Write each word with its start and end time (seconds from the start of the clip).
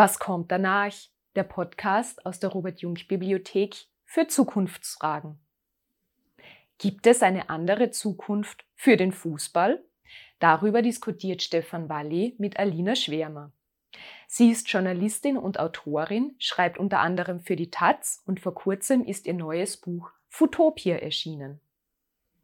Was 0.00 0.20
kommt 0.20 0.52
danach? 0.52 0.94
Der 1.34 1.42
Podcast 1.42 2.24
aus 2.24 2.38
der 2.38 2.50
Robert 2.50 2.82
Jung 2.82 2.96
Bibliothek 3.08 3.74
für 4.04 4.28
Zukunftsfragen. 4.28 5.40
Gibt 6.78 7.08
es 7.08 7.20
eine 7.20 7.50
andere 7.50 7.90
Zukunft 7.90 8.64
für 8.76 8.96
den 8.96 9.10
Fußball? 9.10 9.82
Darüber 10.38 10.82
diskutiert 10.82 11.42
Stefan 11.42 11.88
Walli 11.88 12.36
mit 12.38 12.60
Alina 12.60 12.94
Schwärmer. 12.94 13.50
Sie 14.28 14.52
ist 14.52 14.70
Journalistin 14.70 15.36
und 15.36 15.58
Autorin, 15.58 16.36
schreibt 16.38 16.78
unter 16.78 17.00
anderem 17.00 17.40
für 17.40 17.56
die 17.56 17.72
Taz 17.72 18.22
und 18.24 18.38
vor 18.38 18.54
kurzem 18.54 19.02
ist 19.04 19.26
ihr 19.26 19.34
neues 19.34 19.78
Buch 19.78 20.12
Futopia 20.28 20.94
erschienen. 20.94 21.60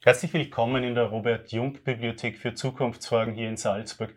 Herzlich 0.03 0.33
willkommen 0.35 0.83
in 0.83 0.97
der 0.97 1.05
Robert 1.05 1.53
Jung 1.53 1.75
Bibliothek 1.85 2.37
für 2.37 2.55
Zukunftsfragen 2.55 3.33
hier 3.33 3.49
in 3.49 3.57
Salzburg. 3.57 4.13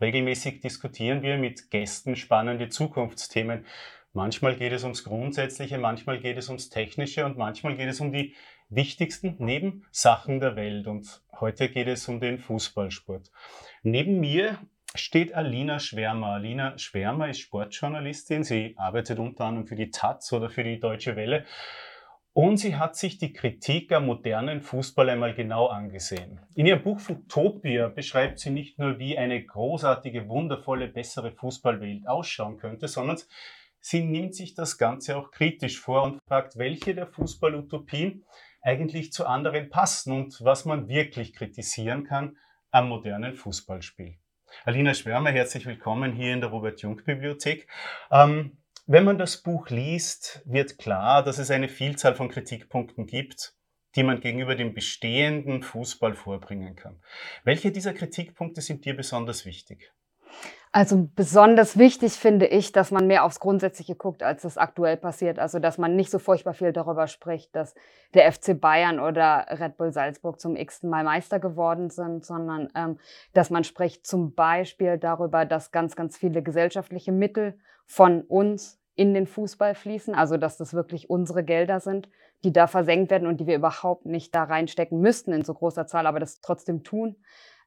Regelmäßig 0.00 0.60
diskutieren 0.60 1.22
wir 1.22 1.38
mit 1.38 1.70
Gästen 1.70 2.14
spannende 2.14 2.68
Zukunftsthemen. 2.68 3.64
Manchmal 4.12 4.56
geht 4.56 4.72
es 4.72 4.84
ums 4.84 5.02
Grundsätzliche, 5.04 5.78
manchmal 5.78 6.20
geht 6.20 6.38
es 6.38 6.48
ums 6.48 6.70
Technische 6.70 7.24
und 7.24 7.36
manchmal 7.36 7.76
geht 7.76 7.88
es 7.88 8.00
um 8.00 8.12
die 8.12 8.34
wichtigsten 8.68 9.36
Nebensachen 9.38 10.40
der 10.40 10.56
Welt. 10.56 10.86
Und 10.86 11.22
heute 11.40 11.68
geht 11.68 11.88
es 11.88 12.06
um 12.08 12.20
den 12.20 12.38
Fußballsport. 12.38 13.30
Neben 13.82 14.20
mir 14.20 14.58
steht 14.94 15.34
Alina 15.34 15.78
Schwärmer. 15.80 16.28
Alina 16.28 16.78
Schwärmer 16.78 17.28
ist 17.28 17.40
Sportjournalistin. 17.40 18.44
Sie 18.44 18.74
arbeitet 18.76 19.18
unter 19.18 19.44
anderem 19.44 19.66
für 19.66 19.76
die 19.76 19.90
Taz 19.90 20.32
oder 20.32 20.48
für 20.48 20.64
die 20.64 20.80
Deutsche 20.80 21.16
Welle. 21.16 21.44
Und 22.40 22.58
sie 22.58 22.76
hat 22.76 22.94
sich 22.94 23.18
die 23.18 23.32
Kritik 23.32 23.90
am 23.90 24.06
modernen 24.06 24.60
Fußball 24.60 25.10
einmal 25.10 25.34
genau 25.34 25.66
angesehen. 25.66 26.38
In 26.54 26.66
ihrem 26.66 26.84
Buch 26.84 27.00
Futopia 27.00 27.88
beschreibt 27.88 28.38
sie 28.38 28.50
nicht 28.50 28.78
nur, 28.78 29.00
wie 29.00 29.18
eine 29.18 29.44
großartige, 29.44 30.28
wundervolle, 30.28 30.86
bessere 30.86 31.32
Fußballwelt 31.32 32.06
ausschauen 32.06 32.56
könnte, 32.56 32.86
sondern 32.86 33.18
sie 33.80 34.04
nimmt 34.04 34.36
sich 34.36 34.54
das 34.54 34.78
Ganze 34.78 35.16
auch 35.16 35.32
kritisch 35.32 35.80
vor 35.80 36.04
und 36.04 36.20
fragt, 36.28 36.56
welche 36.58 36.94
der 36.94 37.08
Fußballutopien 37.08 38.24
eigentlich 38.62 39.10
zu 39.10 39.26
anderen 39.26 39.68
passen 39.68 40.12
und 40.12 40.38
was 40.44 40.64
man 40.64 40.86
wirklich 40.86 41.32
kritisieren 41.32 42.04
kann 42.04 42.36
am 42.70 42.88
modernen 42.88 43.34
Fußballspiel. 43.34 44.14
Alina 44.64 44.94
Schwärmer, 44.94 45.30
herzlich 45.30 45.66
willkommen 45.66 46.12
hier 46.12 46.34
in 46.34 46.40
der 46.40 46.50
Robert-Jung-Bibliothek. 46.50 47.66
Ähm, 48.12 48.58
wenn 48.88 49.04
man 49.04 49.18
das 49.18 49.36
Buch 49.42 49.68
liest, 49.68 50.42
wird 50.46 50.78
klar, 50.78 51.22
dass 51.22 51.36
es 51.36 51.50
eine 51.50 51.68
Vielzahl 51.68 52.14
von 52.14 52.30
Kritikpunkten 52.30 53.06
gibt, 53.06 53.54
die 53.96 54.02
man 54.02 54.20
gegenüber 54.20 54.54
dem 54.54 54.72
bestehenden 54.72 55.62
Fußball 55.62 56.14
vorbringen 56.14 56.74
kann. 56.74 56.98
Welche 57.44 57.70
dieser 57.70 57.92
Kritikpunkte 57.92 58.62
sind 58.62 58.86
dir 58.86 58.96
besonders 58.96 59.44
wichtig? 59.44 59.92
Also 60.72 61.08
besonders 61.14 61.76
wichtig 61.76 62.12
finde 62.12 62.46
ich, 62.46 62.72
dass 62.72 62.90
man 62.90 63.06
mehr 63.06 63.24
aufs 63.24 63.40
Grundsätzliche 63.40 63.94
guckt, 63.94 64.22
als 64.22 64.42
das 64.42 64.56
aktuell 64.56 64.96
passiert. 64.96 65.38
Also 65.38 65.58
dass 65.58 65.76
man 65.76 65.94
nicht 65.94 66.10
so 66.10 66.18
furchtbar 66.18 66.54
viel 66.54 66.72
darüber 66.72 67.08
spricht, 67.08 67.54
dass 67.54 67.74
der 68.14 68.32
FC 68.32 68.58
Bayern 68.58 69.00
oder 69.00 69.46
Red 69.50 69.76
Bull 69.76 69.92
Salzburg 69.92 70.40
zum 70.40 70.56
x-ten 70.56 70.88
Mal 70.88 71.04
Meister 71.04 71.40
geworden 71.40 71.90
sind, 71.90 72.24
sondern 72.24 72.70
ähm, 72.74 72.98
dass 73.34 73.50
man 73.50 73.64
spricht 73.64 74.06
zum 74.06 74.34
Beispiel 74.34 74.96
darüber, 74.96 75.44
dass 75.44 75.72
ganz, 75.72 75.94
ganz 75.94 76.16
viele 76.16 76.42
gesellschaftliche 76.42 77.12
Mittel 77.12 77.58
von 77.86 78.22
uns 78.22 78.77
in 78.98 79.14
den 79.14 79.26
Fußball 79.26 79.74
fließen. 79.74 80.14
Also 80.14 80.36
dass 80.36 80.56
das 80.56 80.74
wirklich 80.74 81.08
unsere 81.08 81.44
Gelder 81.44 81.80
sind, 81.80 82.08
die 82.44 82.52
da 82.52 82.66
versenkt 82.66 83.10
werden 83.10 83.28
und 83.28 83.40
die 83.40 83.46
wir 83.46 83.56
überhaupt 83.56 84.06
nicht 84.06 84.34
da 84.34 84.44
reinstecken 84.44 85.00
müssten 85.00 85.32
in 85.32 85.44
so 85.44 85.54
großer 85.54 85.86
Zahl, 85.86 86.06
aber 86.06 86.20
das 86.20 86.40
trotzdem 86.40 86.82
tun 86.84 87.16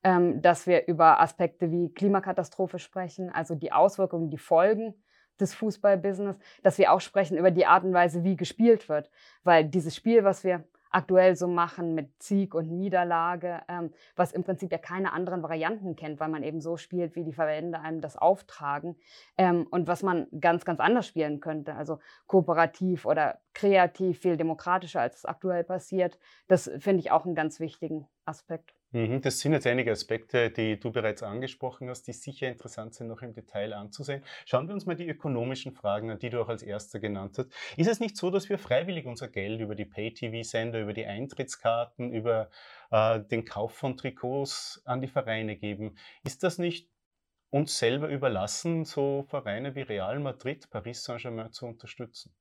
ähm, 0.04 0.42
dass 0.42 0.68
wir 0.68 0.88
über 0.88 1.20
Aspekte 1.20 1.72
wie 1.72 1.94
Klimakatastrophe 1.94 2.80
sprechen, 2.80 3.30
also 3.30 3.56
die 3.56 3.72
Auswirkungen, 3.72 4.30
die 4.30 4.38
Folgen 4.38 4.96
des 5.40 5.54
Fußballbusiness, 5.56 6.38
dass 6.64 6.78
wir 6.78 6.92
auch 6.92 7.02
sprechen 7.02 7.38
über 7.38 7.52
die 7.52 7.66
Art 7.66 7.84
und 7.84 7.94
Weise, 7.94 8.24
wie 8.24 8.36
gespielt 8.36 8.90
wird. 8.90 9.10
Weil 9.44 9.66
dieses 9.66 9.96
Spiel, 9.96 10.24
was 10.24 10.44
wir 10.44 10.64
aktuell 10.92 11.36
so 11.36 11.48
machen 11.48 11.96
mit 11.96 12.22
Sieg 12.22 12.54
und 12.54 12.70
Niederlage, 12.70 13.62
ähm, 13.68 13.92
was 14.16 14.32
im 14.32 14.44
Prinzip 14.44 14.72
ja 14.72 14.78
keine 14.78 15.14
anderen 15.14 15.42
Varianten 15.42 15.96
kennt, 15.96 16.20
weil 16.20 16.30
man 16.30 16.44
eben 16.44 16.62
so 16.62 16.78
spielt, 16.78 17.16
wie 17.16 17.24
die 17.24 17.34
Verbände 17.34 17.80
einem 17.80 18.02
das 18.02 18.18
auftragen 18.18 18.96
ähm, 19.38 19.68
und 19.72 19.88
was 19.88 20.04
man 20.04 20.28
ganz, 20.40 20.66
ganz 20.66 20.80
anders 20.80 21.08
spielen 21.08 21.40
könnte, 21.40 21.76
also 21.76 22.00
kooperativ 22.28 23.06
oder 23.06 23.40
kreativ, 23.54 24.20
viel 24.20 24.38
demokratischer, 24.38 25.02
als 25.02 25.18
es 25.18 25.26
aktuell 25.26 25.64
passiert. 25.64 26.20
Das 26.48 26.70
finde 26.80 27.00
ich 27.00 27.12
auch 27.12 27.26
einen 27.26 27.36
ganz 27.36 27.60
wichtigen 27.60 28.08
Aspekt. 28.26 28.81
Mhm, 28.94 29.22
das 29.22 29.40
sind 29.40 29.54
jetzt 29.54 29.68
einige 29.68 29.92
Aspekte, 29.92 30.50
die 30.52 30.78
du 30.78 30.92
bereits 30.92 31.24
angesprochen 31.24 31.90
hast, 31.90 32.04
die 32.08 32.14
sicher 32.14 32.50
interessant 32.50 32.94
sind, 32.94 33.08
noch 33.08 33.22
im 33.22 33.34
Detail 33.34 33.72
anzusehen. 33.74 34.22
Schauen 34.46 34.68
wir 34.68 34.74
uns 34.74 34.86
mal 34.86 34.98
die 34.98 35.08
ökonomischen 35.08 35.72
Fragen 35.72 36.12
an, 36.12 36.20
die 36.20 36.30
du 36.30 36.42
auch 36.42 36.50
als 36.50 36.62
erster 36.62 37.00
genannt 37.00 37.38
hast. 37.38 37.50
Ist 37.78 37.88
es 37.88 38.02
nicht 38.02 38.18
so, 38.18 38.30
dass 38.30 38.50
wir 38.50 38.58
freiwillig 38.58 39.06
unser 39.06 39.30
Geld 39.30 39.62
über 39.62 39.76
die 39.76 39.86
Pay-TV-Sender, 39.86 40.82
über 40.82 40.92
die 40.92 41.06
Eintrittskarten, 41.06 42.12
über 42.12 42.50
äh, 42.92 43.22
den 43.22 43.46
Kauf 43.46 43.74
von 43.74 43.96
Trikots 43.96 44.82
an 44.84 45.00
die 45.00 45.08
Vereine 45.08 45.56
geben? 45.56 45.96
Ist 46.26 46.44
das 46.44 46.58
nicht 46.58 46.90
uns 47.50 47.78
selber 47.80 48.10
überlassen, 48.10 48.84
so 48.84 49.24
Vereine 49.30 49.74
wie 49.76 49.82
Real 49.84 50.20
Madrid, 50.20 50.70
Paris 50.70 51.04
Saint-Germain 51.06 51.54
zu 51.54 51.66
unterstützen? 51.66 52.34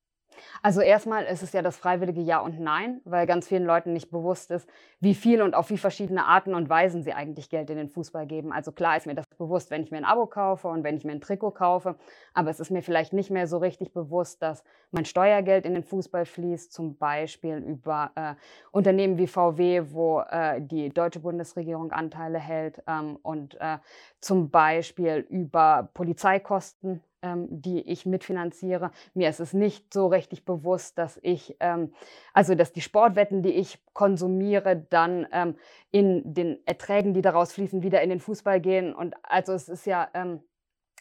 Also 0.61 0.81
erstmal 0.81 1.25
ist 1.25 1.43
es 1.43 1.53
ja 1.53 1.61
das 1.61 1.77
freiwillige 1.77 2.21
Ja 2.21 2.39
und 2.39 2.59
Nein, 2.59 3.01
weil 3.05 3.25
ganz 3.25 3.47
vielen 3.47 3.65
Leuten 3.65 3.93
nicht 3.93 4.11
bewusst 4.11 4.51
ist, 4.51 4.69
wie 4.99 5.15
viel 5.15 5.41
und 5.41 5.55
auf 5.55 5.69
wie 5.69 5.77
verschiedene 5.77 6.25
Arten 6.25 6.53
und 6.53 6.69
Weisen 6.69 7.03
sie 7.03 7.13
eigentlich 7.13 7.49
Geld 7.49 7.69
in 7.69 7.77
den 7.77 7.89
Fußball 7.89 8.27
geben. 8.27 8.51
Also 8.51 8.71
klar 8.71 8.97
ist 8.97 9.07
mir 9.07 9.15
das 9.15 9.25
bewusst, 9.37 9.71
wenn 9.71 9.83
ich 9.83 9.91
mir 9.91 9.97
ein 9.97 10.05
Abo 10.05 10.27
kaufe 10.27 10.67
und 10.67 10.83
wenn 10.83 10.97
ich 10.97 11.03
mir 11.03 11.11
ein 11.11 11.21
Trikot 11.21 11.51
kaufe, 11.51 11.95
aber 12.33 12.49
es 12.49 12.59
ist 12.59 12.71
mir 12.71 12.81
vielleicht 12.81 13.13
nicht 13.13 13.31
mehr 13.31 13.47
so 13.47 13.57
richtig 13.57 13.93
bewusst, 13.93 14.41
dass 14.41 14.63
mein 14.91 15.05
Steuergeld 15.05 15.65
in 15.65 15.73
den 15.73 15.83
Fußball 15.83 16.25
fließt, 16.25 16.71
zum 16.71 16.97
Beispiel 16.97 17.57
über 17.57 18.11
äh, 18.15 18.33
Unternehmen 18.71 19.17
wie 19.17 19.27
VW, 19.27 19.83
wo 19.91 20.21
äh, 20.21 20.61
die 20.61 20.89
deutsche 20.89 21.19
Bundesregierung 21.19 21.91
Anteile 21.91 22.39
hält 22.39 22.81
ähm, 22.87 23.17
und 23.23 23.59
äh, 23.59 23.77
zum 24.19 24.49
Beispiel 24.49 25.25
über 25.29 25.89
Polizeikosten 25.93 27.01
die 27.49 27.81
ich 27.81 28.05
mitfinanziere. 28.05 28.91
Mir 29.13 29.29
ist 29.29 29.39
es 29.39 29.53
nicht 29.53 29.93
so 29.93 30.07
richtig 30.07 30.45
bewusst, 30.45 30.97
dass 30.97 31.19
ich, 31.21 31.55
ähm, 31.59 31.93
also 32.33 32.55
dass 32.55 32.73
die 32.73 32.81
Sportwetten, 32.81 33.43
die 33.43 33.53
ich 33.53 33.79
konsumiere, 33.93 34.75
dann 34.89 35.27
ähm, 35.31 35.55
in 35.91 36.33
den 36.33 36.65
Erträgen, 36.65 37.13
die 37.13 37.21
daraus 37.21 37.53
fließen, 37.53 37.83
wieder 37.83 38.01
in 38.01 38.09
den 38.09 38.19
Fußball 38.19 38.59
gehen. 38.59 38.95
Und 38.95 39.15
also 39.23 39.53
es 39.53 39.69
ist 39.69 39.85
ja 39.85 40.09
ähm, 40.13 40.41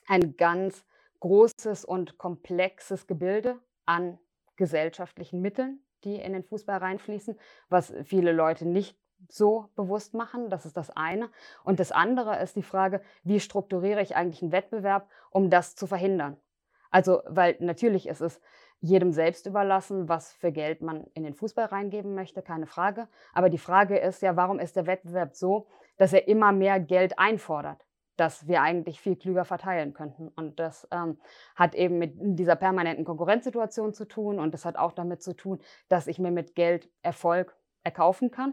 ein 0.06 0.36
ganz 0.36 0.84
großes 1.20 1.84
und 1.84 2.18
komplexes 2.18 3.06
Gebilde 3.06 3.58
an 3.86 4.18
gesellschaftlichen 4.56 5.40
Mitteln, 5.40 5.82
die 6.04 6.16
in 6.16 6.32
den 6.32 6.44
Fußball 6.44 6.78
reinfließen, 6.78 7.38
was 7.68 7.94
viele 8.04 8.32
Leute 8.32 8.66
nicht 8.66 8.99
so 9.28 9.68
bewusst 9.76 10.14
machen. 10.14 10.50
Das 10.50 10.66
ist 10.66 10.76
das 10.76 10.90
eine. 10.90 11.30
Und 11.64 11.80
das 11.80 11.92
andere 11.92 12.40
ist 12.40 12.56
die 12.56 12.62
Frage, 12.62 13.00
wie 13.22 13.40
strukturiere 13.40 14.02
ich 14.02 14.16
eigentlich 14.16 14.42
einen 14.42 14.52
Wettbewerb, 14.52 15.08
um 15.30 15.50
das 15.50 15.76
zu 15.76 15.86
verhindern? 15.86 16.36
Also, 16.90 17.22
weil 17.26 17.56
natürlich 17.60 18.08
ist 18.08 18.20
es 18.20 18.40
jedem 18.80 19.12
selbst 19.12 19.46
überlassen, 19.46 20.08
was 20.08 20.32
für 20.32 20.52
Geld 20.52 20.80
man 20.80 21.04
in 21.14 21.22
den 21.22 21.34
Fußball 21.34 21.66
reingeben 21.66 22.14
möchte, 22.14 22.42
keine 22.42 22.66
Frage. 22.66 23.08
Aber 23.32 23.50
die 23.50 23.58
Frage 23.58 23.98
ist 23.98 24.22
ja, 24.22 24.36
warum 24.36 24.58
ist 24.58 24.76
der 24.76 24.86
Wettbewerb 24.86 25.34
so, 25.34 25.66
dass 25.98 26.12
er 26.12 26.26
immer 26.28 26.52
mehr 26.52 26.80
Geld 26.80 27.18
einfordert? 27.18 27.84
dass 28.16 28.46
wir 28.46 28.60
eigentlich 28.60 29.00
viel 29.00 29.16
klüger 29.16 29.46
verteilen 29.46 29.94
könnten. 29.94 30.28
Und 30.28 30.60
das 30.60 30.86
ähm, 30.90 31.16
hat 31.56 31.74
eben 31.74 31.96
mit 31.96 32.12
dieser 32.18 32.54
permanenten 32.54 33.06
Konkurrenzsituation 33.06 33.94
zu 33.94 34.04
tun 34.04 34.38
und 34.38 34.52
das 34.52 34.66
hat 34.66 34.76
auch 34.76 34.92
damit 34.92 35.22
zu 35.22 35.34
tun, 35.34 35.58
dass 35.88 36.06
ich 36.06 36.18
mir 36.18 36.30
mit 36.30 36.54
Geld 36.54 36.90
Erfolg 37.00 37.56
erkaufen 37.82 38.30
kann 38.30 38.52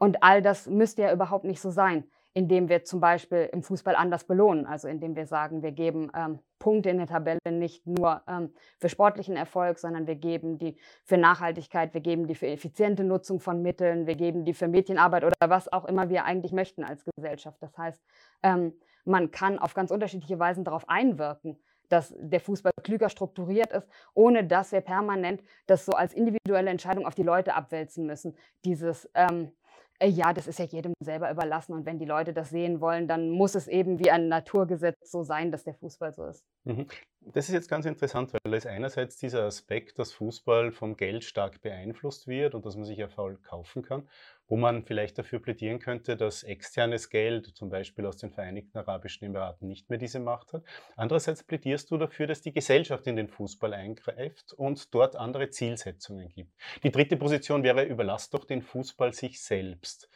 und 0.00 0.22
all 0.22 0.40
das 0.40 0.66
müsste 0.66 1.02
ja 1.02 1.12
überhaupt 1.12 1.44
nicht 1.44 1.60
so 1.60 1.70
sein, 1.70 2.04
indem 2.32 2.70
wir 2.70 2.84
zum 2.84 3.00
Beispiel 3.00 3.50
im 3.52 3.62
Fußball 3.62 3.94
anders 3.94 4.24
belohnen. 4.24 4.64
Also 4.64 4.88
indem 4.88 5.14
wir 5.14 5.26
sagen, 5.26 5.62
wir 5.62 5.72
geben 5.72 6.10
ähm, 6.16 6.38
Punkte 6.58 6.88
in 6.88 6.96
der 6.96 7.06
Tabelle 7.06 7.38
nicht 7.50 7.86
nur 7.86 8.22
ähm, 8.26 8.54
für 8.78 8.88
sportlichen 8.88 9.36
Erfolg, 9.36 9.78
sondern 9.78 10.06
wir 10.06 10.14
geben 10.14 10.56
die 10.56 10.78
für 11.04 11.18
Nachhaltigkeit, 11.18 11.92
wir 11.92 12.00
geben 12.00 12.26
die 12.28 12.34
für 12.34 12.46
effiziente 12.46 13.04
Nutzung 13.04 13.40
von 13.40 13.60
Mitteln, 13.60 14.06
wir 14.06 14.14
geben 14.14 14.46
die 14.46 14.54
für 14.54 14.68
Mädchenarbeit 14.68 15.22
oder 15.22 15.34
was 15.48 15.70
auch 15.70 15.84
immer 15.84 16.08
wir 16.08 16.24
eigentlich 16.24 16.52
möchten 16.52 16.82
als 16.82 17.04
Gesellschaft. 17.04 17.62
Das 17.62 17.76
heißt, 17.76 18.02
ähm, 18.42 18.72
man 19.04 19.30
kann 19.30 19.58
auf 19.58 19.74
ganz 19.74 19.90
unterschiedliche 19.90 20.38
Weisen 20.38 20.64
darauf 20.64 20.88
einwirken 20.88 21.58
dass 21.90 22.14
der 22.16 22.40
Fußball 22.40 22.72
klüger 22.82 23.08
strukturiert 23.08 23.72
ist, 23.72 23.88
ohne 24.14 24.46
dass 24.46 24.72
wir 24.72 24.80
permanent 24.80 25.42
das 25.66 25.84
so 25.84 25.92
als 25.92 26.14
individuelle 26.14 26.70
Entscheidung 26.70 27.04
auf 27.04 27.14
die 27.14 27.24
Leute 27.24 27.54
abwälzen 27.54 28.06
müssen. 28.06 28.36
Dieses, 28.64 29.10
ähm, 29.14 29.46
äh, 29.46 29.59
ja, 30.08 30.32
das 30.32 30.46
ist 30.46 30.58
ja 30.58 30.64
jedem 30.64 30.94
selber 31.00 31.30
überlassen. 31.30 31.74
Und 31.74 31.86
wenn 31.86 31.98
die 31.98 32.06
Leute 32.06 32.32
das 32.32 32.50
sehen 32.50 32.80
wollen, 32.80 33.06
dann 33.06 33.30
muss 33.30 33.54
es 33.54 33.68
eben 33.68 33.98
wie 33.98 34.10
ein 34.10 34.28
Naturgesetz 34.28 35.10
so 35.10 35.22
sein, 35.22 35.50
dass 35.50 35.64
der 35.64 35.74
Fußball 35.74 36.12
so 36.12 36.24
ist. 36.24 36.44
Mhm. 36.64 36.86
Das 37.22 37.48
ist 37.48 37.54
jetzt 37.54 37.68
ganz 37.68 37.84
interessant, 37.84 38.32
weil 38.32 38.54
es 38.54 38.64
einerseits 38.64 39.18
dieser 39.18 39.44
Aspekt, 39.44 39.98
dass 39.98 40.12
Fußball 40.12 40.72
vom 40.72 40.96
Geld 40.96 41.22
stark 41.24 41.60
beeinflusst 41.60 42.26
wird 42.26 42.54
und 42.54 42.64
dass 42.64 42.76
man 42.76 42.86
sich 42.86 42.98
Erfolg 42.98 43.42
kaufen 43.42 43.82
kann, 43.82 44.08
wo 44.48 44.56
man 44.56 44.84
vielleicht 44.84 45.18
dafür 45.18 45.38
plädieren 45.38 45.80
könnte, 45.80 46.16
dass 46.16 46.42
externes 46.42 47.10
Geld, 47.10 47.46
zum 47.46 47.68
Beispiel 47.68 48.06
aus 48.06 48.16
den 48.16 48.30
Vereinigten 48.30 48.78
Arabischen 48.78 49.26
Emiraten, 49.26 49.68
nicht 49.68 49.90
mehr 49.90 49.98
diese 49.98 50.18
Macht 50.18 50.54
hat. 50.54 50.64
Andererseits 50.96 51.44
plädierst 51.44 51.90
du 51.90 51.98
dafür, 51.98 52.26
dass 52.26 52.40
die 52.40 52.52
Gesellschaft 52.52 53.06
in 53.06 53.16
den 53.16 53.28
Fußball 53.28 53.74
eingreift 53.74 54.54
und 54.54 54.94
dort 54.94 55.14
andere 55.14 55.50
Zielsetzungen 55.50 56.30
gibt. 56.30 56.52
Die 56.82 56.90
dritte 56.90 57.18
Position 57.18 57.62
wäre, 57.62 57.84
überlass 57.84 58.30
doch 58.30 58.46
den 58.46 58.62
Fußball 58.62 59.12
sich 59.12 59.42
selbst. 59.42 60.08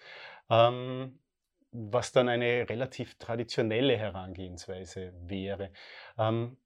Ähm, 0.48 1.18
was 1.76 2.12
dann 2.12 2.28
eine 2.28 2.68
relativ 2.68 3.18
traditionelle 3.18 3.96
Herangehensweise 3.96 5.12
wäre. 5.26 5.72
Ähm, 6.16 6.56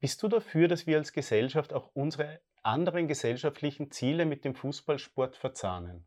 bist 0.00 0.22
du 0.22 0.28
dafür, 0.28 0.68
dass 0.68 0.86
wir 0.86 0.98
als 0.98 1.12
Gesellschaft 1.12 1.72
auch 1.72 1.90
unsere 1.94 2.40
anderen 2.62 3.08
gesellschaftlichen 3.08 3.90
Ziele 3.90 4.24
mit 4.24 4.44
dem 4.44 4.54
Fußballsport 4.54 5.36
verzahnen? 5.36 6.06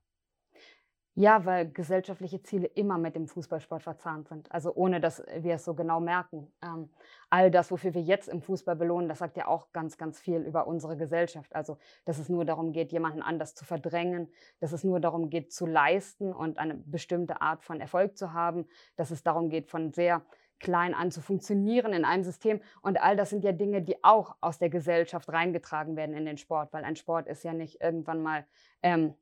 Ja, 1.20 1.46
weil 1.46 1.72
gesellschaftliche 1.72 2.44
Ziele 2.44 2.68
immer 2.68 3.00
mit 3.00 3.16
dem 3.16 3.28
Fußballsport 3.28 3.82
verzahnt 3.82 4.28
sind. 4.28 4.52
Also 4.52 4.72
ohne, 4.76 5.02
dass 5.02 5.24
wir 5.40 5.56
es 5.56 5.66
so 5.66 5.74
genau 5.74 6.00
merken. 6.00 6.54
Ähm, 6.64 6.92
all 7.32 7.50
das, 7.50 7.72
wofür 7.72 7.96
wir 7.96 8.04
jetzt 8.04 8.28
im 8.28 8.44
Fußball 8.44 8.76
belohnen, 8.76 9.10
das 9.10 9.18
sagt 9.18 9.36
ja 9.36 9.48
auch 9.48 9.72
ganz, 9.72 9.98
ganz 9.98 10.20
viel 10.20 10.42
über 10.42 10.68
unsere 10.68 10.96
Gesellschaft. 10.96 11.56
Also, 11.56 11.80
dass 12.06 12.20
es 12.20 12.30
nur 12.30 12.46
darum 12.46 12.72
geht, 12.72 12.92
jemanden 12.92 13.24
anders 13.24 13.56
zu 13.56 13.66
verdrängen, 13.66 14.32
dass 14.60 14.74
es 14.74 14.84
nur 14.84 15.00
darum 15.00 15.32
geht, 15.32 15.52
zu 15.52 15.66
leisten 15.66 16.32
und 16.32 16.60
eine 16.60 16.76
bestimmte 16.76 17.42
Art 17.42 17.64
von 17.64 17.82
Erfolg 17.82 18.16
zu 18.16 18.34
haben, 18.34 18.68
dass 18.96 19.10
es 19.10 19.24
darum 19.24 19.50
geht, 19.50 19.72
von 19.72 19.92
sehr 19.94 20.24
klein 20.60 20.94
an 20.94 21.12
zu 21.12 21.22
funktionieren 21.22 21.94
in 21.94 22.06
einem 22.06 22.24
System. 22.24 22.62
Und 22.82 23.02
all 23.02 23.16
das 23.16 23.30
sind 23.30 23.44
ja 23.44 23.52
Dinge, 23.52 23.82
die 23.82 24.04
auch 24.04 24.36
aus 24.42 24.60
der 24.60 24.70
Gesellschaft 24.70 25.30
reingetragen 25.30 25.96
werden 25.96 26.16
in 26.16 26.26
den 26.26 26.38
Sport, 26.38 26.74
weil 26.74 26.84
ein 26.84 26.96
Sport 26.96 27.28
ist 27.28 27.44
ja 27.44 27.54
nicht 27.54 27.82
irgendwann 27.82 28.22
mal 28.22 28.46
ähm, 28.82 29.14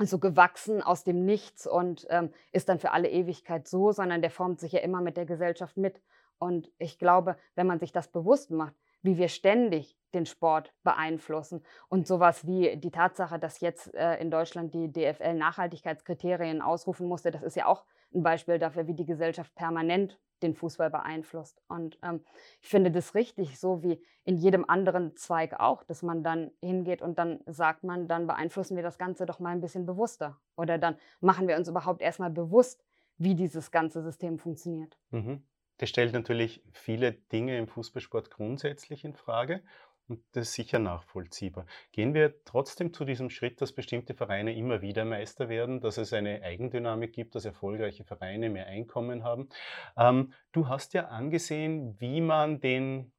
so 0.00 0.18
gewachsen 0.18 0.82
aus 0.82 1.04
dem 1.04 1.24
Nichts 1.24 1.66
und 1.66 2.06
ähm, 2.10 2.30
ist 2.52 2.68
dann 2.68 2.78
für 2.78 2.90
alle 2.90 3.08
Ewigkeit 3.08 3.68
so, 3.68 3.92
sondern 3.92 4.22
der 4.22 4.30
formt 4.30 4.60
sich 4.60 4.72
ja 4.72 4.80
immer 4.80 5.00
mit 5.00 5.16
der 5.16 5.26
Gesellschaft 5.26 5.76
mit. 5.76 6.00
Und 6.38 6.70
ich 6.78 6.98
glaube, 6.98 7.36
wenn 7.54 7.66
man 7.66 7.78
sich 7.78 7.92
das 7.92 8.08
bewusst 8.08 8.50
macht, 8.50 8.74
wie 9.02 9.18
wir 9.18 9.28
ständig 9.28 9.96
den 10.14 10.26
Sport 10.26 10.72
beeinflussen 10.82 11.62
und 11.88 12.06
sowas 12.06 12.46
wie 12.46 12.76
die 12.76 12.90
Tatsache, 12.90 13.38
dass 13.38 13.60
jetzt 13.60 13.94
äh, 13.94 14.16
in 14.16 14.30
Deutschland 14.30 14.74
die 14.74 14.90
DFL 14.90 15.34
Nachhaltigkeitskriterien 15.34 16.62
ausrufen 16.62 17.06
musste, 17.06 17.30
das 17.30 17.42
ist 17.42 17.56
ja 17.56 17.66
auch 17.66 17.84
ein 18.14 18.22
Beispiel 18.22 18.58
dafür, 18.58 18.86
wie 18.86 18.94
die 18.94 19.06
Gesellschaft 19.06 19.54
permanent 19.54 20.18
den 20.44 20.54
Fußball 20.54 20.90
beeinflusst. 20.90 21.60
Und 21.68 21.98
ähm, 22.02 22.20
ich 22.60 22.68
finde 22.68 22.90
das 22.90 23.14
richtig, 23.14 23.58
so 23.58 23.82
wie 23.82 24.00
in 24.24 24.36
jedem 24.36 24.68
anderen 24.68 25.16
Zweig 25.16 25.58
auch, 25.58 25.82
dass 25.84 26.02
man 26.02 26.22
dann 26.22 26.50
hingeht 26.60 27.02
und 27.02 27.18
dann 27.18 27.40
sagt 27.46 27.84
man, 27.84 28.06
dann 28.08 28.26
beeinflussen 28.26 28.76
wir 28.76 28.82
das 28.82 28.98
Ganze 28.98 29.26
doch 29.26 29.40
mal 29.40 29.50
ein 29.50 29.60
bisschen 29.60 29.86
bewusster. 29.86 30.38
Oder 30.56 30.78
dann 30.78 30.96
machen 31.20 31.48
wir 31.48 31.56
uns 31.56 31.68
überhaupt 31.68 32.00
erstmal 32.00 32.30
bewusst, 32.30 32.84
wie 33.18 33.34
dieses 33.34 33.70
ganze 33.70 34.02
System 34.02 34.38
funktioniert. 34.38 34.98
Mhm. 35.10 35.42
Das 35.78 35.88
stellt 35.88 36.12
natürlich 36.12 36.62
viele 36.72 37.12
Dinge 37.12 37.58
im 37.58 37.66
Fußballsport 37.66 38.30
grundsätzlich 38.30 39.04
in 39.04 39.14
Frage. 39.14 39.62
Und 40.08 40.22
das 40.32 40.48
ist 40.48 40.54
sicher 40.54 40.78
nachvollziehbar. 40.78 41.66
Gehen 41.92 42.12
wir 42.12 42.34
trotzdem 42.44 42.92
zu 42.92 43.04
diesem 43.04 43.30
Schritt, 43.30 43.60
dass 43.60 43.72
bestimmte 43.72 44.14
Vereine 44.14 44.54
immer 44.54 44.82
wieder 44.82 45.04
Meister 45.04 45.48
werden, 45.48 45.80
dass 45.80 45.96
es 45.96 46.12
eine 46.12 46.42
Eigendynamik 46.42 47.12
gibt, 47.12 47.34
dass 47.34 47.44
erfolgreiche 47.46 48.04
Vereine 48.04 48.50
mehr 48.50 48.66
Einkommen 48.66 49.24
haben. 49.24 49.48
Ähm, 49.96 50.32
du 50.52 50.68
hast 50.68 50.92
ja 50.92 51.06
angesehen, 51.06 51.98
wie 52.00 52.20
man 52.20 52.60
den 52.60 53.12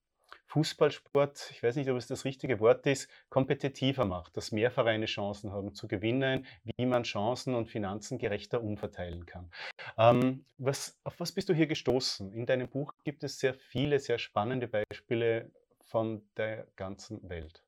Fußballsport, 0.47 1.49
ich 1.51 1.63
weiß 1.63 1.75
nicht, 1.75 1.89
ob 1.89 1.97
es 1.97 2.07
das 2.07 2.23
richtige 2.23 2.59
Wort 2.59 2.85
ist, 2.85 3.09
kompetitiver 3.29 4.05
macht, 4.05 4.37
dass 4.37 4.51
mehr 4.51 4.71
Vereine 4.71 5.05
Chancen 5.05 5.51
haben 5.51 5.73
zu 5.73 5.87
gewinnen, 5.87 6.45
wie 6.63 6.85
man 6.85 7.03
Chancen 7.03 7.55
und 7.55 7.67
Finanzen 7.67 8.19
gerechter 8.19 8.61
umverteilen 8.61 9.25
kann. 9.25 9.51
Ähm, 9.97 10.45
was, 10.57 10.97
auf 11.03 11.19
was 11.19 11.31
bist 11.31 11.49
du 11.49 11.53
hier 11.53 11.67
gestoßen? 11.67 12.31
In 12.31 12.45
deinem 12.45 12.69
Buch 12.69 12.93
gibt 13.03 13.23
es 13.23 13.39
sehr 13.39 13.53
viele, 13.53 13.99
sehr 13.99 14.19
spannende 14.19 14.67
Beispiele 14.67 15.51
von 15.85 16.27
der 16.37 16.67
ganzen 16.75 17.27
Welt. 17.29 17.63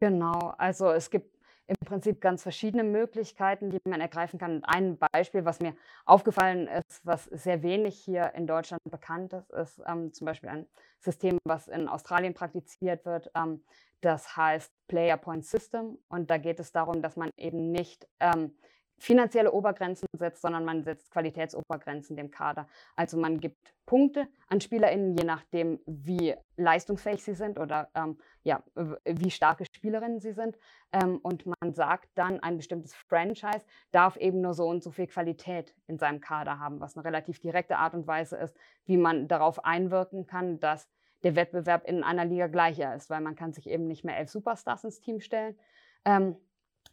Genau, 0.00 0.54
also 0.58 0.90
es 0.90 1.10
gibt 1.10 1.38
im 1.68 1.76
Prinzip 1.84 2.20
ganz 2.20 2.42
verschiedene 2.42 2.82
Möglichkeiten, 2.82 3.70
die 3.70 3.78
man 3.84 4.00
ergreifen 4.00 4.38
kann. 4.38 4.64
ein 4.64 4.98
Beispiel, 4.98 5.44
was 5.44 5.60
mir 5.60 5.74
aufgefallen 6.06 6.66
ist, 6.66 7.04
was 7.04 7.24
sehr 7.24 7.62
wenig 7.62 7.98
hier 7.98 8.32
in 8.34 8.46
Deutschland 8.46 8.82
bekannt 8.90 9.34
ist, 9.34 9.50
ist 9.50 9.82
ähm, 9.86 10.12
zum 10.14 10.24
Beispiel 10.24 10.48
ein 10.48 10.66
System, 10.98 11.38
was 11.44 11.68
in 11.68 11.86
Australien 11.88 12.32
praktiziert 12.32 13.04
wird. 13.04 13.30
Ähm, 13.34 13.62
das 14.00 14.34
heißt 14.36 14.72
Player 14.88 15.18
Point 15.18 15.44
System. 15.44 15.98
Und 16.08 16.30
da 16.30 16.38
geht 16.38 16.58
es 16.58 16.72
darum, 16.72 17.02
dass 17.02 17.16
man 17.16 17.30
eben 17.36 17.70
nicht 17.70 18.08
ähm, 18.20 18.56
finanzielle 18.98 19.52
Obergrenzen 19.52 20.06
setzt, 20.16 20.42
sondern 20.42 20.64
man 20.64 20.82
setzt 20.82 21.10
Qualitätsobergrenzen 21.10 22.16
dem 22.16 22.30
Kader. 22.30 22.68
Also 22.96 23.16
man 23.16 23.40
gibt 23.40 23.74
Punkte 23.86 24.28
an 24.48 24.60
SpielerInnen, 24.60 25.16
je 25.16 25.24
nachdem, 25.24 25.80
wie 25.86 26.34
leistungsfähig 26.56 27.24
sie 27.24 27.34
sind 27.34 27.58
oder 27.58 27.88
ähm, 27.94 28.18
ja, 28.42 28.62
wie 29.04 29.30
starke 29.30 29.64
Spielerinnen 29.74 30.20
sie 30.20 30.32
sind. 30.32 30.58
Ähm, 30.92 31.18
und 31.18 31.46
man 31.46 31.72
sagt 31.72 32.10
dann, 32.14 32.40
ein 32.40 32.58
bestimmtes 32.58 32.94
Franchise 32.94 33.64
darf 33.90 34.16
eben 34.16 34.42
nur 34.42 34.52
so 34.52 34.66
und 34.66 34.82
so 34.82 34.90
viel 34.90 35.06
Qualität 35.06 35.74
in 35.86 35.98
seinem 35.98 36.20
Kader 36.20 36.58
haben, 36.58 36.80
was 36.80 36.96
eine 36.96 37.04
relativ 37.04 37.40
direkte 37.40 37.78
Art 37.78 37.94
und 37.94 38.06
Weise 38.06 38.36
ist, 38.36 38.56
wie 38.84 38.98
man 38.98 39.26
darauf 39.26 39.64
einwirken 39.64 40.26
kann, 40.26 40.60
dass 40.60 40.88
der 41.22 41.34
Wettbewerb 41.34 41.88
in 41.88 42.04
einer 42.04 42.24
Liga 42.24 42.46
gleicher 42.46 42.94
ist, 42.94 43.10
weil 43.10 43.20
man 43.20 43.36
kann 43.36 43.52
sich 43.52 43.68
eben 43.68 43.86
nicht 43.86 44.04
mehr 44.04 44.18
elf 44.18 44.30
Superstars 44.30 44.84
ins 44.84 45.00
Team 45.00 45.20
stellen. 45.20 45.58
Ähm, 46.04 46.36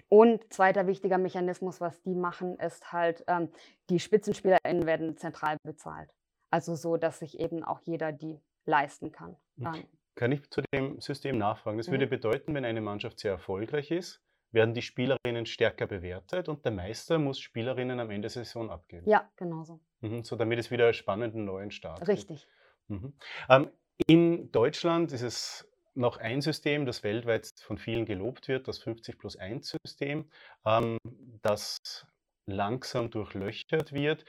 und 0.10 0.54
zweiter 0.54 0.88
wichtiger 0.88 1.18
Mechanismus, 1.18 1.82
was 1.82 2.02
die 2.04 2.16
machen, 2.16 2.58
ist 2.60 2.92
halt, 2.92 3.24
ähm, 3.28 3.50
die 3.90 4.00
SpitzenspielerInnen 4.00 4.86
werden 4.86 5.18
zentral 5.18 5.58
bezahlt. 5.64 6.12
Also 6.52 6.76
so, 6.76 6.98
dass 6.98 7.20
sich 7.20 7.40
eben 7.40 7.64
auch 7.64 7.82
jeder 7.82 8.12
die 8.12 8.40
leisten 8.66 9.12
kann. 9.12 9.36
Ähm, 9.60 9.86
kann 10.16 10.32
ich 10.32 10.50
zu 10.50 10.62
dem 10.74 11.00
System 11.02 11.38
nachfragen? 11.38 11.78
Das 11.78 11.92
würde 11.92 12.08
bedeuten, 12.08 12.54
wenn 12.54 12.66
eine 12.66 12.82
Mannschaft 12.82 13.20
sehr 13.20 13.32
erfolgreich 13.32 13.92
ist, 13.92 14.22
werden 14.52 14.74
die 14.74 14.82
Spielerinnen 14.82 15.46
stärker 15.46 15.88
bewertet 15.88 16.48
und 16.48 16.64
der 16.64 16.72
Meister 16.72 17.20
muss 17.20 17.40
Spielerinnen 17.40 18.00
am 18.00 18.10
Ende 18.10 18.22
der 18.22 18.30
Saison 18.30 18.72
abgeben. 18.72 19.08
Ja, 19.10 19.30
genau 19.36 19.64
so. 19.64 19.82
Mhm, 20.00 20.24
so 20.24 20.36
damit 20.36 20.60
es 20.60 20.72
wieder 20.72 20.86
einen 20.86 20.94
spannenden 20.94 21.46
neuen 21.46 21.72
Start 21.72 22.08
Richtig. 22.08 22.48
Mhm. 22.88 23.14
Ähm, 23.50 23.70
in 24.08 24.52
Deutschland 24.52 25.12
ist 25.12 25.22
es 25.22 25.70
noch 25.96 26.18
ein 26.18 26.42
System, 26.42 26.86
das 26.86 27.04
weltweit 27.04 27.52
von 27.60 27.78
vielen 27.78 28.06
gelobt 28.06 28.48
wird, 28.48 28.68
das 28.68 28.80
50 28.80 29.18
plus 29.18 29.38
1 29.38 29.78
System, 29.86 30.30
ähm, 30.66 30.98
das 31.42 32.06
langsam 32.48 33.10
durchlöchert 33.10 33.94
wird. 33.94 34.26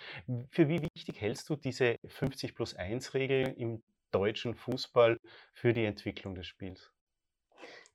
Für 0.51 0.69
wie 0.69 0.83
wichtig 0.95 1.21
hältst 1.21 1.49
du 1.51 1.57
diese 1.57 1.97
50 2.07 2.55
plus 2.55 2.75
1 2.75 3.15
Regel 3.15 3.55
im 3.59 3.83
deutschen 4.11 4.55
Fußball 4.55 5.19
für 5.53 5.73
die 5.73 5.85
Entwicklung 5.85 6.35
des 6.35 6.47
Spiels? 6.47 6.91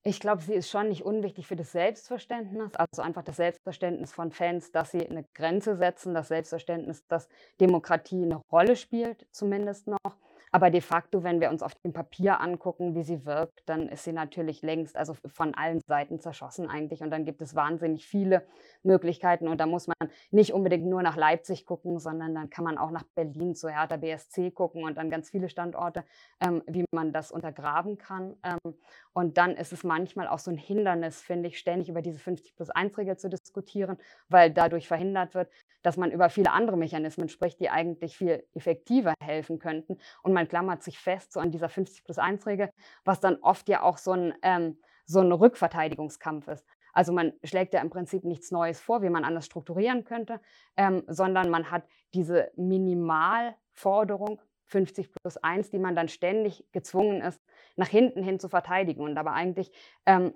Ich 0.04 0.20
glaube, 0.20 0.42
sie 0.42 0.56
ist 0.56 0.70
schon 0.70 0.90
nicht 0.90 1.04
unwichtig 1.04 1.46
für 1.46 1.56
das 1.56 1.72
Selbstverständnis, 1.72 2.76
also 2.76 3.04
einfach 3.04 3.24
das 3.24 3.36
Selbstverständnis 3.36 4.12
von 4.12 4.32
Fans, 4.32 4.72
dass 4.72 4.92
sie 4.92 5.08
eine 5.08 5.26
Grenze 5.36 5.76
setzen, 5.76 6.16
das 6.16 6.30
Selbstverständnis, 6.30 7.06
dass 7.08 7.30
Demokratie 7.60 8.24
eine 8.24 8.42
Rolle 8.52 8.76
spielt, 8.76 9.28
zumindest 9.32 9.88
noch. 9.88 10.18
Aber 10.54 10.70
de 10.70 10.82
facto, 10.82 11.24
wenn 11.24 11.40
wir 11.40 11.50
uns 11.50 11.64
auf 11.64 11.74
dem 11.76 11.94
Papier 11.94 12.42
angucken, 12.42 12.94
wie 12.94 13.04
sie 13.04 13.26
wirkt, 13.26 13.62
dann 13.68 13.88
ist 13.88 14.04
sie 14.04 14.12
natürlich 14.12 14.62
längst, 14.62 14.98
also 14.98 15.14
von 15.14 15.56
allen 15.56 15.80
Seiten 15.80 16.20
zerschossen 16.20 16.70
eigentlich. 16.70 17.02
Und 17.02 17.10
dann 17.10 17.24
gibt 17.24 17.42
es 17.42 17.56
wahnsinnig 17.56 18.06
viele 18.06 18.46
Möglichkeiten. 18.84 19.48
Und 19.48 19.60
da 19.60 19.66
muss 19.66 19.88
man 19.88 20.10
nicht 20.30 20.54
unbedingt 20.54 20.86
nur 20.86 21.02
nach 21.04 21.16
Leipzig 21.16 21.66
gucken, 21.66 22.00
sondern 22.00 22.36
dann 22.36 22.50
kann 22.50 22.66
man 22.66 22.78
auch 22.78 22.92
nach 22.92 23.04
Berlin 23.16 23.56
zu 23.56 23.70
Hertha 23.70 23.96
BSC 23.96 24.52
gucken 24.52 24.84
und 24.84 24.98
dann 24.98 25.10
ganz 25.10 25.30
viele 25.30 25.48
Standorte, 25.48 26.04
ähm, 26.42 26.62
wie 26.68 26.84
man 26.92 27.14
das 27.14 27.32
untergraben 27.32 27.98
kann. 27.98 28.36
Ähm, 28.44 28.76
und 29.14 29.38
dann 29.38 29.56
ist 29.56 29.72
es 29.72 29.86
manchmal 29.86 30.28
auch 30.28 30.40
so 30.40 30.52
ein 30.52 30.58
Hindernis, 30.58 31.22
finde 31.22 31.48
ich, 31.48 31.60
ständig 31.60 31.88
über 31.88 32.02
diese 32.02 32.20
50 32.20 32.56
plus 32.56 32.70
1 32.70 32.98
Regel 32.98 33.18
zu 33.18 33.30
diskutieren, 33.30 33.98
weil 34.28 34.52
dadurch 34.52 34.88
verhindert 34.88 35.34
wird, 35.34 35.50
dass 35.82 35.98
man 35.98 36.12
über 36.12 36.30
viele 36.30 36.52
andere 36.52 36.78
Mechanismen 36.78 37.30
spricht, 37.30 37.60
die 37.60 37.70
eigentlich 37.70 38.16
viel 38.16 38.46
effektiver 38.54 39.14
helfen 39.22 39.60
könnten. 39.60 39.98
Und 40.22 40.34
man 40.34 40.41
klammert 40.48 40.84
sich 40.84 41.00
fest 41.00 41.34
so 41.34 41.40
an 41.40 41.52
dieser 41.52 41.70
50 41.70 42.04
plus 42.04 42.18
1 42.18 42.46
Regel, 42.48 42.70
was 43.04 43.20
dann 43.20 43.38
oft 43.42 43.70
ja 43.70 43.82
auch 43.82 43.98
so 43.98 44.12
ein, 44.12 44.34
ähm, 44.42 44.78
so 45.06 45.20
ein 45.20 45.32
Rückverteidigungskampf 45.32 46.48
ist. 46.48 46.66
Also 46.94 47.14
man 47.14 47.34
schlägt 47.44 47.74
ja 47.74 47.82
im 47.82 47.90
Prinzip 47.90 48.24
nichts 48.24 48.52
Neues 48.52 48.80
vor, 48.80 49.02
wie 49.02 49.10
man 49.10 49.24
anders 49.24 49.46
strukturieren 49.46 50.04
könnte, 50.04 50.40
ähm, 50.78 51.04
sondern 51.08 51.50
man 51.50 51.72
hat 51.72 51.84
diese 52.14 52.52
Minimalforderung 52.56 54.42
50 54.66 55.12
plus 55.14 55.38
1, 55.38 55.70
die 55.70 55.80
man 55.80 55.96
dann 55.96 56.08
ständig 56.08 56.66
gezwungen 56.72 57.22
ist, 57.22 57.42
nach 57.76 57.90
hinten 57.90 58.24
hin 58.24 58.40
zu 58.40 58.50
verteidigen. 58.50 59.04
Und 59.04 59.18
aber 59.18 59.34
eigentlich, 59.34 59.72
ähm, 60.06 60.34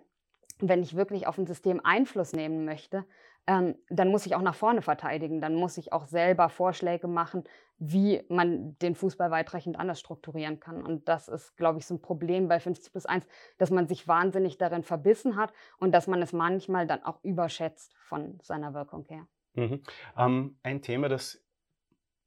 wenn 0.59 0.83
ich 0.83 0.95
wirklich 0.95 1.27
auf 1.27 1.38
ein 1.38 1.47
System 1.47 1.81
Einfluss 1.83 2.33
nehmen 2.33 2.65
möchte, 2.65 3.05
ähm, 3.48 3.75
dann 3.90 4.10
muss 4.10 4.25
ich 4.25 4.36
auch 4.36 4.42
nach 4.42 4.56
vorne 4.56 4.82
verteidigen. 4.82 5.42
Dann 5.42 5.56
muss 5.56 5.78
ich 5.78 5.94
auch 5.94 6.06
selber 6.06 6.50
Vorschläge 6.50 7.08
machen, 7.08 7.44
wie 7.78 8.24
man 8.30 8.78
den 8.80 8.96
Fußball 8.96 9.32
weitreichend 9.32 9.78
anders 9.78 10.00
strukturieren 10.00 10.60
kann. 10.60 10.84
Und 10.84 11.08
das 11.08 11.28
ist, 11.28 11.56
glaube 11.58 11.80
ich, 11.80 11.86
so 11.86 11.96
ein 11.96 12.02
Problem 12.02 12.48
bei 12.48 12.60
50 12.60 12.92
plus 12.92 13.06
1, 13.06 13.25
dass 13.58 13.70
man 13.70 13.88
sich 13.88 14.08
wahnsinnig 14.08 14.58
darin 14.58 14.84
verbissen 14.84 15.36
hat 15.36 15.54
und 15.78 15.92
dass 15.92 16.08
man 16.08 16.22
es 16.22 16.34
manchmal 16.34 16.88
dann 16.88 17.04
auch 17.04 17.24
überschätzt 17.24 17.94
von 17.98 18.40
seiner 18.42 18.74
Wirkung 18.74 19.06
her. 19.06 19.28
Mhm. 19.54 19.84
Ähm, 20.18 20.58
ein 20.64 20.82
Thema, 20.82 21.10
das 21.10 21.42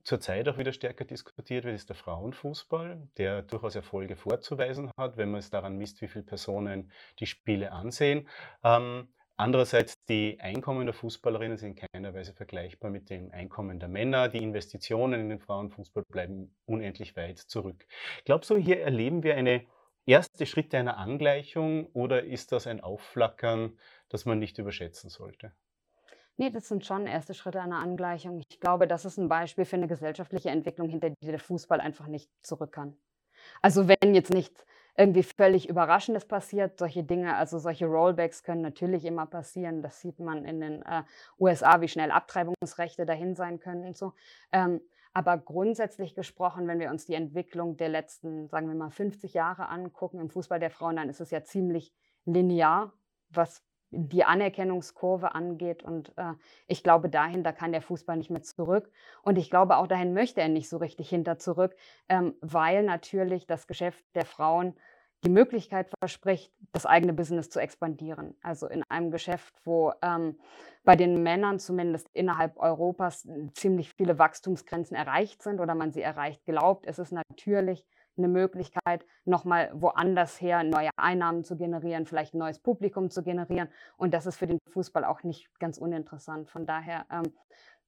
zurzeit 0.04 0.48
auch 0.48 0.56
wieder 0.56 0.72
stärker 0.72 1.04
diskutiert 1.04 1.64
wird, 1.64 1.74
ist 1.74 1.88
der 1.88 1.96
Frauenfußball, 1.96 3.08
der 3.18 3.42
durchaus 3.42 3.74
Erfolge 3.74 4.16
vorzuweisen 4.16 4.90
hat, 4.96 5.16
wenn 5.16 5.30
man 5.30 5.40
es 5.40 5.50
daran 5.50 5.76
misst, 5.76 6.00
wie 6.00 6.08
viele 6.08 6.24
Personen 6.24 6.90
die 7.18 7.26
Spiele 7.26 7.72
ansehen. 7.72 8.28
Ähm, 8.62 9.08
Andererseits, 9.40 9.94
die 10.08 10.36
Einkommen 10.40 10.84
der 10.84 10.92
Fußballerinnen 10.92 11.56
sind 11.58 11.78
in 11.78 11.88
keiner 11.92 12.12
Weise 12.12 12.32
vergleichbar 12.32 12.90
mit 12.90 13.08
dem 13.08 13.30
Einkommen 13.30 13.78
der 13.78 13.88
Männer. 13.88 14.28
Die 14.28 14.42
Investitionen 14.42 15.20
in 15.20 15.28
den 15.28 15.38
Frauenfußball 15.38 16.02
bleiben 16.08 16.56
unendlich 16.66 17.14
weit 17.16 17.38
zurück. 17.38 17.86
Glaubst 18.24 18.50
du, 18.50 18.56
hier 18.56 18.80
erleben 18.80 19.22
wir 19.22 19.36
eine 19.36 19.64
erste 20.06 20.44
Schritte 20.44 20.76
einer 20.76 20.96
Angleichung 20.96 21.86
oder 21.92 22.24
ist 22.24 22.50
das 22.50 22.66
ein 22.66 22.80
Aufflackern, 22.80 23.78
das 24.08 24.24
man 24.24 24.40
nicht 24.40 24.58
überschätzen 24.58 25.08
sollte? 25.08 25.52
Nee, 26.36 26.50
das 26.50 26.66
sind 26.66 26.84
schon 26.84 27.06
erste 27.06 27.32
Schritte 27.32 27.60
einer 27.60 27.78
Angleichung. 27.78 28.42
Ich 28.50 28.58
glaube, 28.58 28.88
das 28.88 29.04
ist 29.04 29.18
ein 29.18 29.28
Beispiel 29.28 29.64
für 29.64 29.76
eine 29.76 29.86
gesellschaftliche 29.86 30.50
Entwicklung, 30.50 30.88
hinter 30.88 31.10
die 31.10 31.26
der 31.26 31.38
Fußball 31.38 31.80
einfach 31.80 32.08
nicht 32.08 32.28
zurück 32.42 32.72
kann. 32.72 32.96
Also 33.62 33.86
wenn 33.86 34.16
jetzt 34.16 34.34
nicht 34.34 34.52
irgendwie 34.98 35.22
völlig 35.22 35.68
Überraschendes 35.68 36.24
passiert. 36.26 36.76
Solche 36.78 37.04
Dinge, 37.04 37.36
also 37.36 37.58
solche 37.58 37.86
Rollbacks 37.86 38.42
können 38.42 38.62
natürlich 38.62 39.04
immer 39.04 39.26
passieren. 39.26 39.80
Das 39.80 40.00
sieht 40.00 40.18
man 40.18 40.44
in 40.44 40.60
den 40.60 40.82
äh, 40.82 41.04
USA, 41.38 41.80
wie 41.80 41.88
schnell 41.88 42.10
Abtreibungsrechte 42.10 43.06
dahin 43.06 43.36
sein 43.36 43.60
können 43.60 43.86
und 43.86 43.96
so. 43.96 44.12
Ähm, 44.50 44.80
aber 45.14 45.38
grundsätzlich 45.38 46.14
gesprochen, 46.14 46.66
wenn 46.66 46.80
wir 46.80 46.90
uns 46.90 47.06
die 47.06 47.14
Entwicklung 47.14 47.76
der 47.76 47.88
letzten, 47.88 48.48
sagen 48.48 48.66
wir 48.66 48.74
mal, 48.74 48.90
50 48.90 49.34
Jahre 49.34 49.68
angucken 49.68 50.18
im 50.18 50.30
Fußball 50.30 50.58
der 50.58 50.70
Frauen, 50.70 50.96
dann 50.96 51.08
ist 51.08 51.20
es 51.20 51.30
ja 51.30 51.44
ziemlich 51.44 51.94
linear, 52.24 52.92
was 53.30 53.64
die 53.90 54.24
Anerkennungskurve 54.24 55.34
angeht. 55.34 55.82
Und 55.82 56.12
äh, 56.16 56.34
ich 56.66 56.82
glaube, 56.82 57.08
dahin, 57.08 57.42
da 57.42 57.52
kann 57.52 57.72
der 57.72 57.82
Fußball 57.82 58.16
nicht 58.16 58.30
mehr 58.30 58.42
zurück. 58.42 58.90
Und 59.22 59.38
ich 59.38 59.50
glaube, 59.50 59.76
auch 59.76 59.86
dahin 59.86 60.12
möchte 60.12 60.40
er 60.40 60.48
nicht 60.48 60.68
so 60.68 60.76
richtig 60.76 61.08
hinter 61.08 61.38
zurück, 61.38 61.74
ähm, 62.08 62.34
weil 62.40 62.82
natürlich 62.82 63.46
das 63.46 63.66
Geschäft 63.66 64.04
der 64.14 64.26
Frauen 64.26 64.74
die 65.24 65.30
Möglichkeit 65.30 65.90
verspricht, 65.98 66.52
das 66.72 66.86
eigene 66.86 67.12
Business 67.12 67.50
zu 67.50 67.58
expandieren. 67.58 68.36
Also 68.42 68.68
in 68.68 68.84
einem 68.88 69.10
Geschäft, 69.10 69.52
wo 69.64 69.92
ähm, 70.00 70.38
bei 70.84 70.94
den 70.94 71.22
Männern 71.22 71.58
zumindest 71.58 72.08
innerhalb 72.12 72.56
Europas 72.56 73.26
ziemlich 73.54 73.92
viele 73.94 74.18
Wachstumsgrenzen 74.18 74.96
erreicht 74.96 75.42
sind 75.42 75.60
oder 75.60 75.74
man 75.74 75.92
sie 75.92 76.02
erreicht 76.02 76.44
glaubt, 76.44 76.86
ist 76.86 76.98
es 76.98 77.10
natürlich 77.10 77.84
eine 78.18 78.28
Möglichkeit, 78.28 79.04
nochmal 79.24 79.70
woanders 79.74 80.40
her 80.40 80.62
neue 80.64 80.90
Einnahmen 80.96 81.44
zu 81.44 81.56
generieren, 81.56 82.06
vielleicht 82.06 82.34
ein 82.34 82.38
neues 82.38 82.58
Publikum 82.58 83.10
zu 83.10 83.22
generieren. 83.22 83.68
Und 83.96 84.14
das 84.14 84.26
ist 84.26 84.36
für 84.36 84.46
den 84.46 84.58
Fußball 84.70 85.04
auch 85.04 85.22
nicht 85.22 85.48
ganz 85.58 85.78
uninteressant. 85.78 86.50
Von 86.50 86.66
daher 86.66 87.06
ähm, 87.10 87.32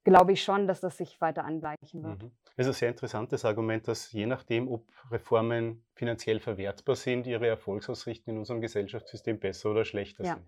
glaube 0.04 0.32
ich 0.32 0.42
schon, 0.42 0.66
dass 0.66 0.80
das 0.80 0.96
sich 0.96 1.20
weiter 1.20 1.44
angleichen 1.44 2.02
wird. 2.02 2.22
Mhm. 2.22 2.30
Das 2.56 2.66
ist 2.66 2.76
ein 2.76 2.78
sehr 2.78 2.88
interessantes 2.88 3.44
Argument, 3.44 3.86
dass 3.88 4.12
je 4.12 4.26
nachdem, 4.26 4.68
ob 4.68 4.86
Reformen 5.10 5.84
finanziell 5.94 6.40
verwertbar 6.40 6.96
sind, 6.96 7.26
ihre 7.26 7.46
Erfolgsaussichten 7.46 8.32
in 8.32 8.38
unserem 8.38 8.60
Gesellschaftssystem 8.60 9.38
besser 9.38 9.70
oder 9.70 9.84
schlechter 9.84 10.24
ja. 10.24 10.34
sind. 10.34 10.46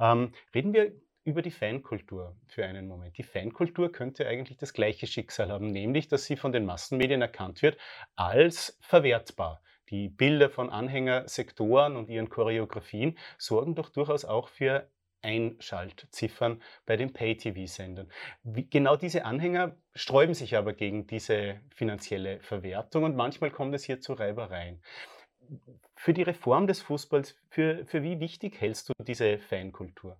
Ähm, 0.00 0.32
reden 0.54 0.72
wir 0.72 0.92
über 1.24 1.42
die 1.42 1.50
Fankultur 1.50 2.36
für 2.46 2.64
einen 2.64 2.86
Moment. 2.86 3.18
Die 3.18 3.22
Fankultur 3.22 3.92
könnte 3.92 4.26
eigentlich 4.26 4.58
das 4.58 4.72
gleiche 4.72 5.06
Schicksal 5.06 5.50
haben, 5.50 5.66
nämlich 5.66 6.08
dass 6.08 6.24
sie 6.24 6.36
von 6.36 6.52
den 6.52 6.64
Massenmedien 6.64 7.22
erkannt 7.22 7.62
wird 7.62 7.78
als 8.16 8.78
verwertbar. 8.80 9.62
Die 9.90 10.08
Bilder 10.08 10.50
von 10.50 10.70
Anhängersektoren 10.70 11.96
und 11.96 12.08
ihren 12.08 12.28
Choreografien 12.28 13.18
sorgen 13.38 13.74
doch 13.74 13.90
durchaus 13.90 14.24
auch 14.24 14.48
für 14.48 14.88
Einschaltziffern 15.22 16.62
bei 16.86 16.96
den 16.96 17.12
Pay-TV-Sendern. 17.12 18.10
Genau 18.44 18.96
diese 18.96 19.24
Anhänger 19.24 19.76
sträuben 19.94 20.34
sich 20.34 20.56
aber 20.56 20.72
gegen 20.72 21.06
diese 21.06 21.60
finanzielle 21.74 22.40
Verwertung 22.40 23.04
und 23.04 23.16
manchmal 23.16 23.50
kommt 23.50 23.74
es 23.74 23.84
hier 23.84 24.00
zu 24.00 24.14
Reibereien. 24.14 24.82
Für 25.96 26.14
die 26.14 26.22
Reform 26.22 26.66
des 26.66 26.80
Fußballs, 26.80 27.36
für, 27.50 27.84
für 27.84 28.02
wie 28.02 28.20
wichtig 28.20 28.60
hältst 28.60 28.88
du 28.88 28.92
diese 29.04 29.38
Fankultur? 29.38 30.16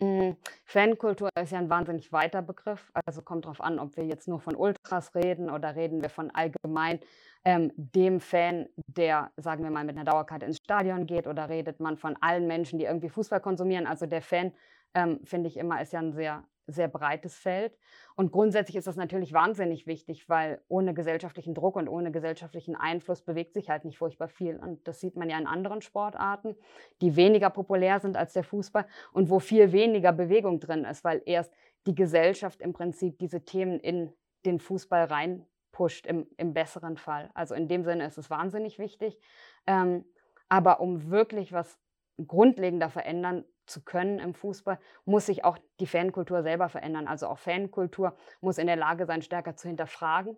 Hm, 0.00 0.36
Fankultur 0.64 1.30
ist 1.40 1.52
ja 1.52 1.58
ein 1.58 1.70
wahnsinnig 1.70 2.12
weiter 2.12 2.42
Begriff. 2.42 2.90
Also 3.06 3.22
kommt 3.22 3.46
darauf 3.46 3.62
an, 3.62 3.78
ob 3.78 3.96
wir 3.96 4.04
jetzt 4.04 4.28
nur 4.28 4.40
von 4.40 4.54
Ultras 4.54 5.14
reden 5.14 5.48
oder 5.48 5.74
reden 5.74 6.02
wir 6.02 6.10
von 6.10 6.30
allgemein 6.30 7.00
ähm, 7.44 7.72
dem 7.76 8.20
Fan, 8.20 8.68
der, 8.86 9.30
sagen 9.38 9.64
wir 9.64 9.70
mal, 9.70 9.84
mit 9.84 9.96
einer 9.96 10.04
Dauerkarte 10.04 10.44
ins 10.44 10.58
Stadion 10.58 11.06
geht 11.06 11.26
oder 11.26 11.48
redet 11.48 11.80
man 11.80 11.96
von 11.96 12.16
allen 12.20 12.46
Menschen, 12.46 12.78
die 12.78 12.84
irgendwie 12.84 13.08
Fußball 13.08 13.40
konsumieren. 13.40 13.86
Also 13.86 14.04
der 14.04 14.20
Fan, 14.20 14.52
ähm, 14.94 15.20
finde 15.24 15.48
ich 15.48 15.56
immer, 15.56 15.80
ist 15.80 15.92
ja 15.94 16.00
ein 16.00 16.12
sehr 16.12 16.44
sehr 16.66 16.88
breites 16.88 17.36
Feld. 17.36 17.76
Und 18.16 18.32
grundsätzlich 18.32 18.76
ist 18.76 18.86
das 18.86 18.96
natürlich 18.96 19.32
wahnsinnig 19.32 19.86
wichtig, 19.86 20.28
weil 20.28 20.60
ohne 20.68 20.94
gesellschaftlichen 20.94 21.54
Druck 21.54 21.76
und 21.76 21.88
ohne 21.88 22.10
gesellschaftlichen 22.10 22.76
Einfluss 22.76 23.22
bewegt 23.22 23.54
sich 23.54 23.70
halt 23.70 23.84
nicht 23.84 23.98
furchtbar 23.98 24.28
viel. 24.28 24.56
Und 24.56 24.86
das 24.88 25.00
sieht 25.00 25.16
man 25.16 25.30
ja 25.30 25.38
in 25.38 25.46
anderen 25.46 25.82
Sportarten, 25.82 26.56
die 27.00 27.16
weniger 27.16 27.50
populär 27.50 28.00
sind 28.00 28.16
als 28.16 28.32
der 28.32 28.44
Fußball 28.44 28.86
und 29.12 29.30
wo 29.30 29.38
viel 29.38 29.72
weniger 29.72 30.12
Bewegung 30.12 30.60
drin 30.60 30.84
ist, 30.84 31.04
weil 31.04 31.22
erst 31.26 31.52
die 31.86 31.94
Gesellschaft 31.94 32.60
im 32.60 32.72
Prinzip 32.72 33.18
diese 33.18 33.44
Themen 33.44 33.78
in 33.78 34.12
den 34.44 34.58
Fußball 34.58 35.04
reinpusht, 35.04 36.06
im, 36.06 36.26
im 36.36 36.52
besseren 36.52 36.96
Fall. 36.96 37.30
Also 37.34 37.54
in 37.54 37.68
dem 37.68 37.84
Sinne 37.84 38.06
ist 38.06 38.18
es 38.18 38.30
wahnsinnig 38.30 38.78
wichtig. 38.78 39.18
Ähm, 39.66 40.04
aber 40.48 40.80
um 40.80 41.10
wirklich 41.10 41.52
was 41.52 41.78
grundlegender 42.24 42.88
verändern 42.88 43.44
zu 43.66 43.82
können 43.82 44.18
im 44.18 44.34
Fußball, 44.34 44.78
muss 45.04 45.26
sich 45.26 45.44
auch 45.44 45.58
die 45.80 45.86
Fankultur 45.86 46.42
selber 46.42 46.68
verändern. 46.68 47.08
Also 47.08 47.26
auch 47.28 47.38
Fankultur 47.38 48.16
muss 48.40 48.58
in 48.58 48.66
der 48.66 48.76
Lage 48.76 49.06
sein, 49.06 49.22
stärker 49.22 49.56
zu 49.56 49.68
hinterfragen, 49.68 50.36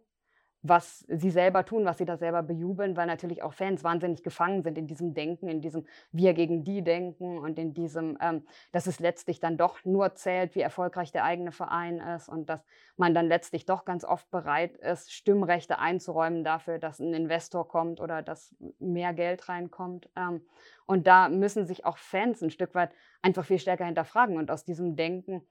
was 0.62 1.04
sie 1.08 1.30
selber 1.30 1.64
tun, 1.64 1.84
was 1.84 1.98
sie 1.98 2.04
da 2.04 2.16
selber 2.16 2.42
bejubeln, 2.42 2.96
weil 2.96 3.06
natürlich 3.06 3.42
auch 3.42 3.52
Fans 3.52 3.84
wahnsinnig 3.84 4.22
gefangen 4.22 4.62
sind 4.62 4.76
in 4.76 4.86
diesem 4.86 5.14
Denken, 5.14 5.48
in 5.48 5.60
diesem 5.60 5.86
Wir 6.10 6.34
gegen 6.34 6.64
die 6.64 6.82
Denken 6.82 7.38
und 7.38 7.58
in 7.58 7.74
diesem, 7.74 8.18
ähm, 8.20 8.44
dass 8.72 8.86
es 8.86 8.98
letztlich 8.98 9.38
dann 9.38 9.56
doch 9.56 9.84
nur 9.84 10.14
zählt, 10.14 10.54
wie 10.56 10.60
erfolgreich 10.60 11.12
der 11.12 11.24
eigene 11.24 11.52
Verein 11.52 12.00
ist 12.00 12.28
und 12.28 12.48
dass 12.48 12.64
man 12.96 13.14
dann 13.14 13.26
letztlich 13.26 13.66
doch 13.66 13.84
ganz 13.84 14.04
oft 14.04 14.28
bereit 14.30 14.76
ist, 14.78 15.12
Stimmrechte 15.12 15.78
einzuräumen 15.78 16.42
dafür, 16.42 16.78
dass 16.78 16.98
ein 16.98 17.14
Investor 17.14 17.68
kommt 17.68 18.00
oder 18.00 18.22
dass 18.22 18.54
mehr 18.80 19.14
Geld 19.14 19.48
reinkommt. 19.48 20.10
Ähm, 20.16 20.42
und 20.86 21.06
da 21.06 21.28
müssen 21.28 21.66
sich 21.66 21.84
auch 21.84 21.98
Fans 21.98 22.42
ein 22.42 22.50
Stück 22.50 22.74
weit 22.74 22.90
einfach 23.22 23.44
viel 23.44 23.58
stärker 23.58 23.84
hinterfragen 23.84 24.36
und 24.36 24.50
aus 24.50 24.64
diesem 24.64 24.96
Denken 24.96 25.42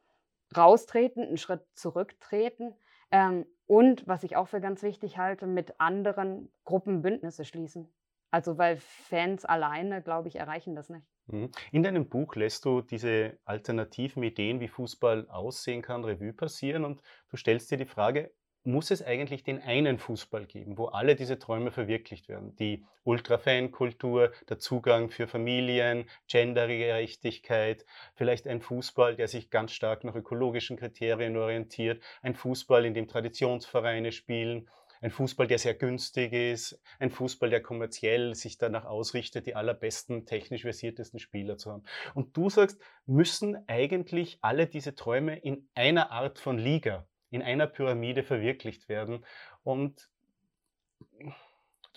raustreten, 0.56 1.24
einen 1.24 1.38
Schritt 1.38 1.62
zurücktreten. 1.74 2.74
Ähm, 3.12 3.46
und 3.68 4.08
was 4.08 4.24
ich 4.24 4.36
auch 4.36 4.48
für 4.48 4.62
ganz 4.62 4.82
wichtig 4.82 5.18
halte, 5.18 5.46
mit 5.46 5.80
anderen 5.80 6.52
Gruppen 6.64 7.02
Bündnisse 7.02 7.46
schließen. 7.46 7.94
Also 8.32 8.58
weil 8.58 8.78
Fans 8.78 9.46
alleine, 9.46 10.02
glaube 10.02 10.28
ich, 10.28 10.38
erreichen 10.38 10.76
das 10.76 10.90
nicht. 10.90 11.06
Mhm. 11.28 11.52
In 11.72 11.84
deinem 11.84 12.10
Buch 12.10 12.36
lässt 12.36 12.66
du 12.66 12.82
diese 12.82 13.38
alternativen 13.46 14.24
Ideen, 14.24 14.60
wie 14.60 14.68
Fußball 14.68 15.30
aussehen 15.30 15.82
kann, 15.82 16.04
Revue 16.04 16.34
passieren 16.34 16.86
und 16.86 17.02
du 17.30 17.38
stellst 17.38 17.70
dir 17.72 17.78
die 17.78 17.86
Frage, 17.86 18.34
muss 18.64 18.92
es 18.92 19.02
eigentlich 19.02 19.44
den 19.44 19.62
einen 19.62 19.98
Fußball 19.98 20.46
geben, 20.46 20.78
wo 20.78 20.86
alle 20.86 21.16
diese 21.16 21.40
Träume 21.40 21.72
verwirklicht 21.72 22.28
werden. 22.28 22.56
Die 22.58 22.86
Ultra-Fan-Kultur, 23.04 24.32
der 24.50 24.60
Zugang 24.60 25.10
für 25.10 25.28
Familien, 25.28 26.10
Gendergerechtigkeit, 26.28 27.86
vielleicht 28.16 28.48
ein 28.48 28.62
Fußball, 28.62 29.16
der 29.16 29.28
sich 29.28 29.50
ganz 29.50 29.72
stark 29.72 30.04
nach 30.04 30.16
ökologischen 30.16 30.78
Kriterien 30.78 31.38
orientiert, 31.38 32.04
ein 32.22 32.36
Fußball, 32.36 32.86
in 32.86 32.94
dem 32.94 33.08
Traditionsvereine 33.08 34.12
spielen, 34.12 34.68
ein 35.02 35.12
Fußball, 35.12 35.48
der 35.48 35.60
sehr 35.60 35.76
günstig 35.76 36.34
ist, 36.34 36.82
ein 37.00 37.12
Fußball, 37.12 37.50
der 37.50 37.62
kommerziell 37.62 38.36
sich 38.36 38.58
danach 38.58 38.86
ausrichtet, 38.86 39.46
die 39.46 39.56
allerbesten, 39.56 40.26
technisch 40.26 40.64
versiertesten 40.64 41.20
Spieler 41.20 41.58
zu 41.58 41.72
haben. 41.72 41.84
Und 42.14 42.36
du 42.36 42.50
sagst, 42.50 42.82
müssen 43.06 43.58
eigentlich 43.68 44.40
alle 44.42 44.68
diese 44.68 44.96
Träume 44.96 45.38
in 45.38 45.70
einer 45.76 46.12
Art 46.12 46.40
von 46.40 46.58
Liga 46.58 47.08
in 47.30 47.42
einer 47.42 47.68
Pyramide 47.68 48.24
verwirklicht 48.24 48.90
werden. 48.90 49.26
Und 49.64 50.10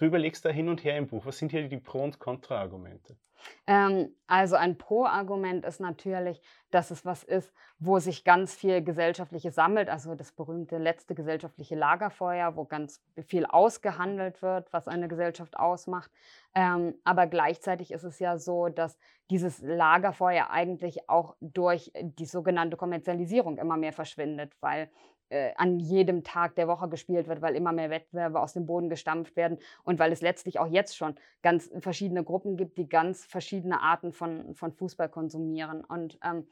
Du 0.01 0.07
überlegst 0.07 0.47
da 0.47 0.49
hin 0.49 0.71
und 0.71 0.83
her 0.83 0.97
im 0.97 1.09
Buch. 1.09 1.27
Was 1.27 1.37
sind 1.37 1.51
hier 1.51 1.69
die 1.69 1.77
Pro- 1.77 2.03
und 2.03 2.19
Kontra-Argumente? 2.19 3.19
Ähm, 3.67 4.15
also 4.27 4.57
ein 4.57 4.79
Pro-Argument 4.79 5.67
ist 5.67 5.79
natürlich, 5.79 6.41
dass 6.71 6.91
es 6.91 7.05
was 7.05 7.23
ist, 7.23 7.53
wo 7.79 7.99
sich 7.99 8.25
ganz 8.25 8.55
viel 8.55 8.83
Gesellschaftliches 8.83 9.55
sammelt, 9.55 9.91
also 9.91 10.15
das 10.15 10.33
berühmte 10.33 10.79
letzte 10.79 11.15
gesellschaftliche 11.15 11.75
Lagerfeuer, 11.75 12.57
wo 12.57 12.65
ganz 12.65 13.03
viel 13.27 13.45
ausgehandelt 13.45 14.41
wird, 14.41 14.73
was 14.73 14.89
eine 14.89 15.07
Gesellschaft 15.07 15.59
ausmacht. 15.59 16.11
Ähm, 16.55 16.95
aber 17.05 17.27
gleichzeitig 17.27 17.91
ist 17.91 18.05
es 18.05 18.19
ja 18.21 18.39
so, 18.39 18.69
dass 18.69 18.99
dieses 19.29 19.61
Lagerfeuer 19.61 20.49
eigentlich 20.49 21.11
auch 21.11 21.37
durch 21.43 21.93
die 22.01 22.25
sogenannte 22.25 22.79
Kommerzialisierung 22.79 23.59
immer 23.59 23.77
mehr 23.77 23.93
verschwindet, 23.93 24.55
weil 24.61 24.91
äh, 25.31 25.53
an 25.57 25.79
jedem 25.79 26.25
Tag 26.25 26.57
der 26.57 26.69
Woche 26.69 26.89
gespielt 26.89 27.29
wird, 27.29 27.41
weil 27.41 27.57
immer 27.57 27.73
mehr 27.73 27.91
Wettbewerbe 27.91 28.41
aus 28.41 28.53
dem 28.53 28.67
Boden 28.67 28.89
gestampft 28.89 29.37
werden 29.37 29.59
und 29.85 29.99
weil 29.99 30.13
es 30.13 30.21
letztlich 30.21 30.59
auch 30.59 30.67
jetzt 30.67 30.97
schon 30.97 31.15
ganz 31.43 31.71
verschiedene 31.79 32.25
Gruppen 32.25 32.57
gibt, 32.57 32.77
die 32.79 32.89
ganz 32.89 33.25
verschiedene 33.25 33.81
Arten 33.81 34.13
von, 34.13 34.55
von 34.55 34.73
Fußball 34.73 35.09
konsumieren. 35.09 35.85
Und 35.85 36.19
ähm, 36.25 36.47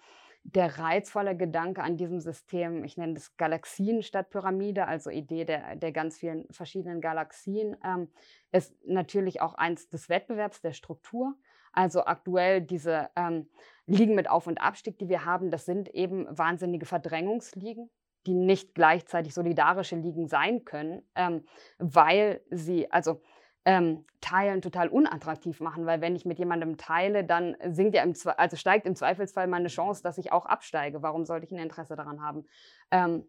der 0.45 0.79
reizvolle 0.79 1.37
Gedanke 1.37 1.83
an 1.83 1.97
diesem 1.97 2.21
System, 2.21 2.85
ich 2.85 2.97
nenne 2.97 3.15
das 3.15 3.37
Galaxien 3.37 4.03
statt 4.03 4.31
Pyramide, 4.31 4.87
also 4.87 5.11
Idee 5.11 5.45
der, 5.45 5.77
der 5.77 5.93
ganz 5.93 6.17
vielen 6.19 6.47
verschiedenen 6.51 7.01
Galaxien, 7.01 7.77
ähm, 7.85 8.09
ist 8.53 8.75
natürlich 8.87 9.41
auch 9.43 9.55
eins 9.55 9.89
des 9.91 10.09
Wettbewerbs, 10.09 10.61
der 10.61 10.73
Struktur. 10.73 11.35
Also 11.73 12.05
aktuell 12.05 12.63
diese 12.63 13.11
ähm, 13.15 13.49
Ligen 13.87 14.15
mit 14.15 14.31
Auf- 14.31 14.47
und 14.47 14.61
Abstieg, 14.61 14.99
die 14.99 15.09
wir 15.09 15.25
haben, 15.25 15.51
das 15.51 15.67
sind 15.67 15.89
eben 15.91 16.27
wahnsinnige 16.31 16.87
Verdrängungsligen 16.87 17.91
die 18.27 18.35
nicht 18.35 18.75
gleichzeitig 18.75 19.35
solidarische 19.35 19.97
Ligen 19.97 20.27
sein 20.27 20.65
können, 20.65 21.03
ähm, 21.15 21.45
weil 21.79 22.41
sie, 22.51 22.91
also 22.91 23.21
ähm, 23.65 24.05
Teilen 24.21 24.63
total 24.63 24.89
unattraktiv 24.89 25.61
machen, 25.61 25.87
weil 25.87 26.01
wenn 26.01 26.17
ich 26.17 26.25
mit 26.25 26.39
jemandem 26.39 26.77
teile, 26.77 27.23
dann 27.23 27.57
sinkt 27.69 27.95
ja 27.95 28.03
im 28.03 28.15
also 28.37 28.57
steigt 28.57 28.87
im 28.87 28.97
Zweifelsfall 28.97 29.47
meine 29.47 29.69
Chance, 29.69 30.03
dass 30.03 30.19
ich 30.19 30.33
auch 30.33 30.47
absteige. 30.47 31.03
Warum 31.03 31.25
sollte 31.25 31.47
ich 31.47 31.53
ein 31.53 31.59
Interesse 31.59 31.95
daran 31.95 32.23
haben? 32.23 32.47
Ähm, 32.91 33.29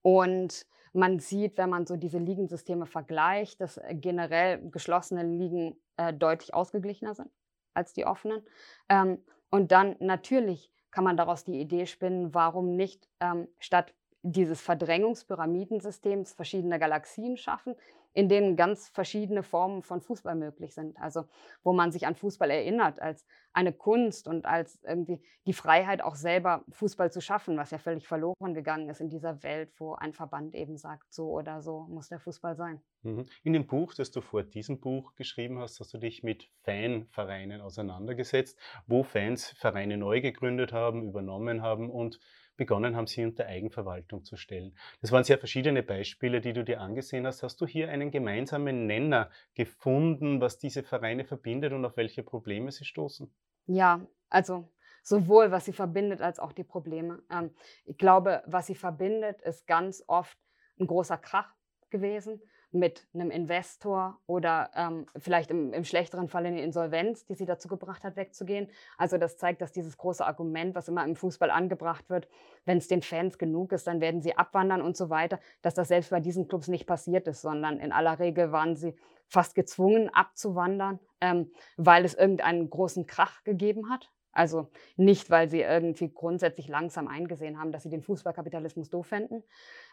und 0.00 0.66
man 0.92 1.18
sieht, 1.18 1.58
wenn 1.58 1.70
man 1.70 1.86
so 1.86 1.96
diese 1.96 2.18
Ligensysteme 2.18 2.86
vergleicht, 2.86 3.60
dass 3.60 3.80
generell 3.90 4.70
geschlossene 4.70 5.24
Ligen 5.24 5.76
äh, 5.96 6.12
deutlich 6.12 6.54
ausgeglichener 6.54 7.14
sind 7.14 7.30
als 7.74 7.92
die 7.92 8.06
offenen. 8.06 8.42
Ähm, 8.88 9.18
und 9.50 9.72
dann 9.72 9.96
natürlich 9.98 10.70
kann 10.90 11.04
man 11.04 11.16
daraus 11.16 11.44
die 11.44 11.60
Idee 11.60 11.86
spinnen, 11.86 12.32
warum 12.32 12.76
nicht 12.76 13.08
ähm, 13.18 13.48
statt 13.58 13.92
dieses 14.24 14.62
Verdrängungspyramidensystems 14.62 16.32
verschiedene 16.32 16.78
Galaxien 16.78 17.36
schaffen, 17.36 17.76
in 18.14 18.28
denen 18.28 18.56
ganz 18.56 18.88
verschiedene 18.88 19.42
Formen 19.42 19.82
von 19.82 20.00
Fußball 20.00 20.34
möglich 20.34 20.72
sind. 20.72 20.98
Also 20.98 21.24
wo 21.62 21.72
man 21.72 21.92
sich 21.92 22.06
an 22.06 22.14
Fußball 22.14 22.50
erinnert 22.50 23.00
als 23.00 23.26
eine 23.52 23.72
Kunst 23.72 24.26
und 24.26 24.46
als 24.46 24.80
irgendwie 24.82 25.22
die 25.46 25.52
Freiheit 25.52 26.02
auch 26.02 26.14
selber 26.14 26.64
Fußball 26.70 27.12
zu 27.12 27.20
schaffen, 27.20 27.56
was 27.56 27.70
ja 27.70 27.78
völlig 27.78 28.08
verloren 28.08 28.54
gegangen 28.54 28.88
ist 28.88 29.00
in 29.00 29.10
dieser 29.10 29.42
Welt, 29.42 29.72
wo 29.78 29.94
ein 29.94 30.12
Verband 30.12 30.54
eben 30.54 30.78
sagt, 30.78 31.12
so 31.12 31.30
oder 31.30 31.60
so 31.60 31.86
muss 31.90 32.08
der 32.08 32.18
Fußball 32.18 32.56
sein. 32.56 32.80
Mhm. 33.02 33.26
In 33.42 33.52
dem 33.52 33.66
Buch, 33.66 33.94
das 33.94 34.10
du 34.10 34.22
vor 34.22 34.42
diesem 34.42 34.80
Buch 34.80 35.14
geschrieben 35.16 35.58
hast, 35.58 35.80
hast 35.80 35.92
du 35.92 35.98
dich 35.98 36.22
mit 36.22 36.48
Fanvereinen 36.62 37.60
auseinandergesetzt, 37.60 38.58
wo 38.86 39.02
Fans 39.02 39.50
Vereine 39.50 39.98
neu 39.98 40.20
gegründet 40.20 40.72
haben, 40.72 41.02
übernommen 41.02 41.62
haben 41.62 41.90
und 41.90 42.18
begonnen 42.56 42.96
haben, 42.96 43.06
sie 43.06 43.24
unter 43.24 43.46
Eigenverwaltung 43.46 44.24
zu 44.24 44.36
stellen. 44.36 44.76
Das 45.00 45.12
waren 45.12 45.24
sehr 45.24 45.38
verschiedene 45.38 45.82
Beispiele, 45.82 46.40
die 46.40 46.52
du 46.52 46.64
dir 46.64 46.80
angesehen 46.80 47.26
hast. 47.26 47.42
Hast 47.42 47.60
du 47.60 47.66
hier 47.66 47.90
einen 47.90 48.10
gemeinsamen 48.10 48.86
Nenner 48.86 49.30
gefunden, 49.54 50.40
was 50.40 50.58
diese 50.58 50.82
Vereine 50.82 51.24
verbindet 51.24 51.72
und 51.72 51.84
auf 51.84 51.96
welche 51.96 52.22
Probleme 52.22 52.70
sie 52.70 52.84
stoßen? 52.84 53.32
Ja, 53.66 54.06
also 54.28 54.68
sowohl 55.02 55.50
was 55.50 55.66
sie 55.66 55.72
verbindet 55.72 56.20
als 56.20 56.38
auch 56.38 56.52
die 56.52 56.64
Probleme. 56.64 57.22
Ähm, 57.30 57.50
ich 57.84 57.98
glaube, 57.98 58.42
was 58.46 58.66
sie 58.66 58.74
verbindet, 58.74 59.42
ist 59.42 59.66
ganz 59.66 60.02
oft 60.06 60.38
ein 60.78 60.86
großer 60.86 61.18
Krach 61.18 61.54
gewesen 61.90 62.40
mit 62.74 63.06
einem 63.14 63.30
Investor 63.30 64.18
oder 64.26 64.70
ähm, 64.74 65.06
vielleicht 65.16 65.50
im, 65.50 65.72
im, 65.72 65.84
schlechteren 65.84 66.28
Fall 66.28 66.44
eine 66.44 66.62
Insolvenz, 66.62 67.24
die 67.24 67.34
sie 67.34 67.46
dazu 67.46 67.68
gebracht 67.68 68.04
hat, 68.04 68.16
wegzugehen. 68.16 68.68
Also 68.98 69.16
das 69.16 69.36
zeigt, 69.36 69.62
dass 69.62 69.72
dieses 69.72 69.96
große 69.96 70.24
Argument, 70.24 70.74
was 70.74 70.88
immer 70.88 71.04
im 71.04 71.16
Fußball 71.16 71.50
angebracht 71.50 72.10
wird, 72.10 72.28
wenn 72.64 72.78
es 72.78 72.88
den 72.88 73.02
Fans 73.02 73.38
genug 73.38 73.72
ist, 73.72 73.86
dann 73.86 74.00
werden 74.00 74.20
sie 74.22 74.36
abwandern 74.36 74.82
und 74.82 74.96
so 74.96 75.08
weiter, 75.08 75.38
dass 75.62 75.74
das 75.74 75.88
selbst 75.88 76.10
bei 76.10 76.20
diesen 76.20 76.48
Clubs 76.48 76.68
nicht 76.68 76.86
passiert 76.86 77.28
ist, 77.28 77.42
sondern 77.42 77.78
in 77.78 77.92
aller 77.92 78.18
Regel 78.18 78.52
waren 78.52 78.76
sie 78.76 78.94
fast 79.28 79.54
gezwungen 79.54 80.08
abzuwandern, 80.10 80.98
ähm, 81.20 81.50
weil 81.76 82.04
es 82.04 82.14
irgendeinen 82.14 82.68
großen 82.68 83.06
Krach 83.06 83.44
gegeben 83.44 83.88
hat. 83.90 84.10
Also 84.32 84.68
nicht, 84.96 85.30
weil 85.30 85.48
sie 85.48 85.60
irgendwie 85.60 86.12
grundsätzlich 86.12 86.68
langsam 86.68 87.06
eingesehen 87.06 87.58
haben, 87.58 87.70
dass 87.70 87.84
sie 87.84 87.88
den 87.88 88.02
Fußballkapitalismus 88.02 88.90
doof 88.90 89.06
fänden. 89.06 89.44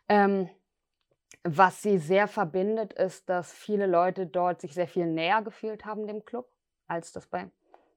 Ähm, 0.09 0.49
was 1.43 1.81
sie 1.81 1.97
sehr 1.97 2.27
verbindet, 2.27 2.93
ist, 2.93 3.29
dass 3.29 3.51
viele 3.51 3.87
Leute 3.87 4.27
dort 4.27 4.61
sich 4.61 4.73
sehr 4.73 4.87
viel 4.87 5.07
näher 5.07 5.41
gefühlt 5.41 5.85
haben 5.85 6.07
dem 6.07 6.23
Club, 6.25 6.49
als 6.87 7.11
das 7.11 7.27
bei 7.27 7.49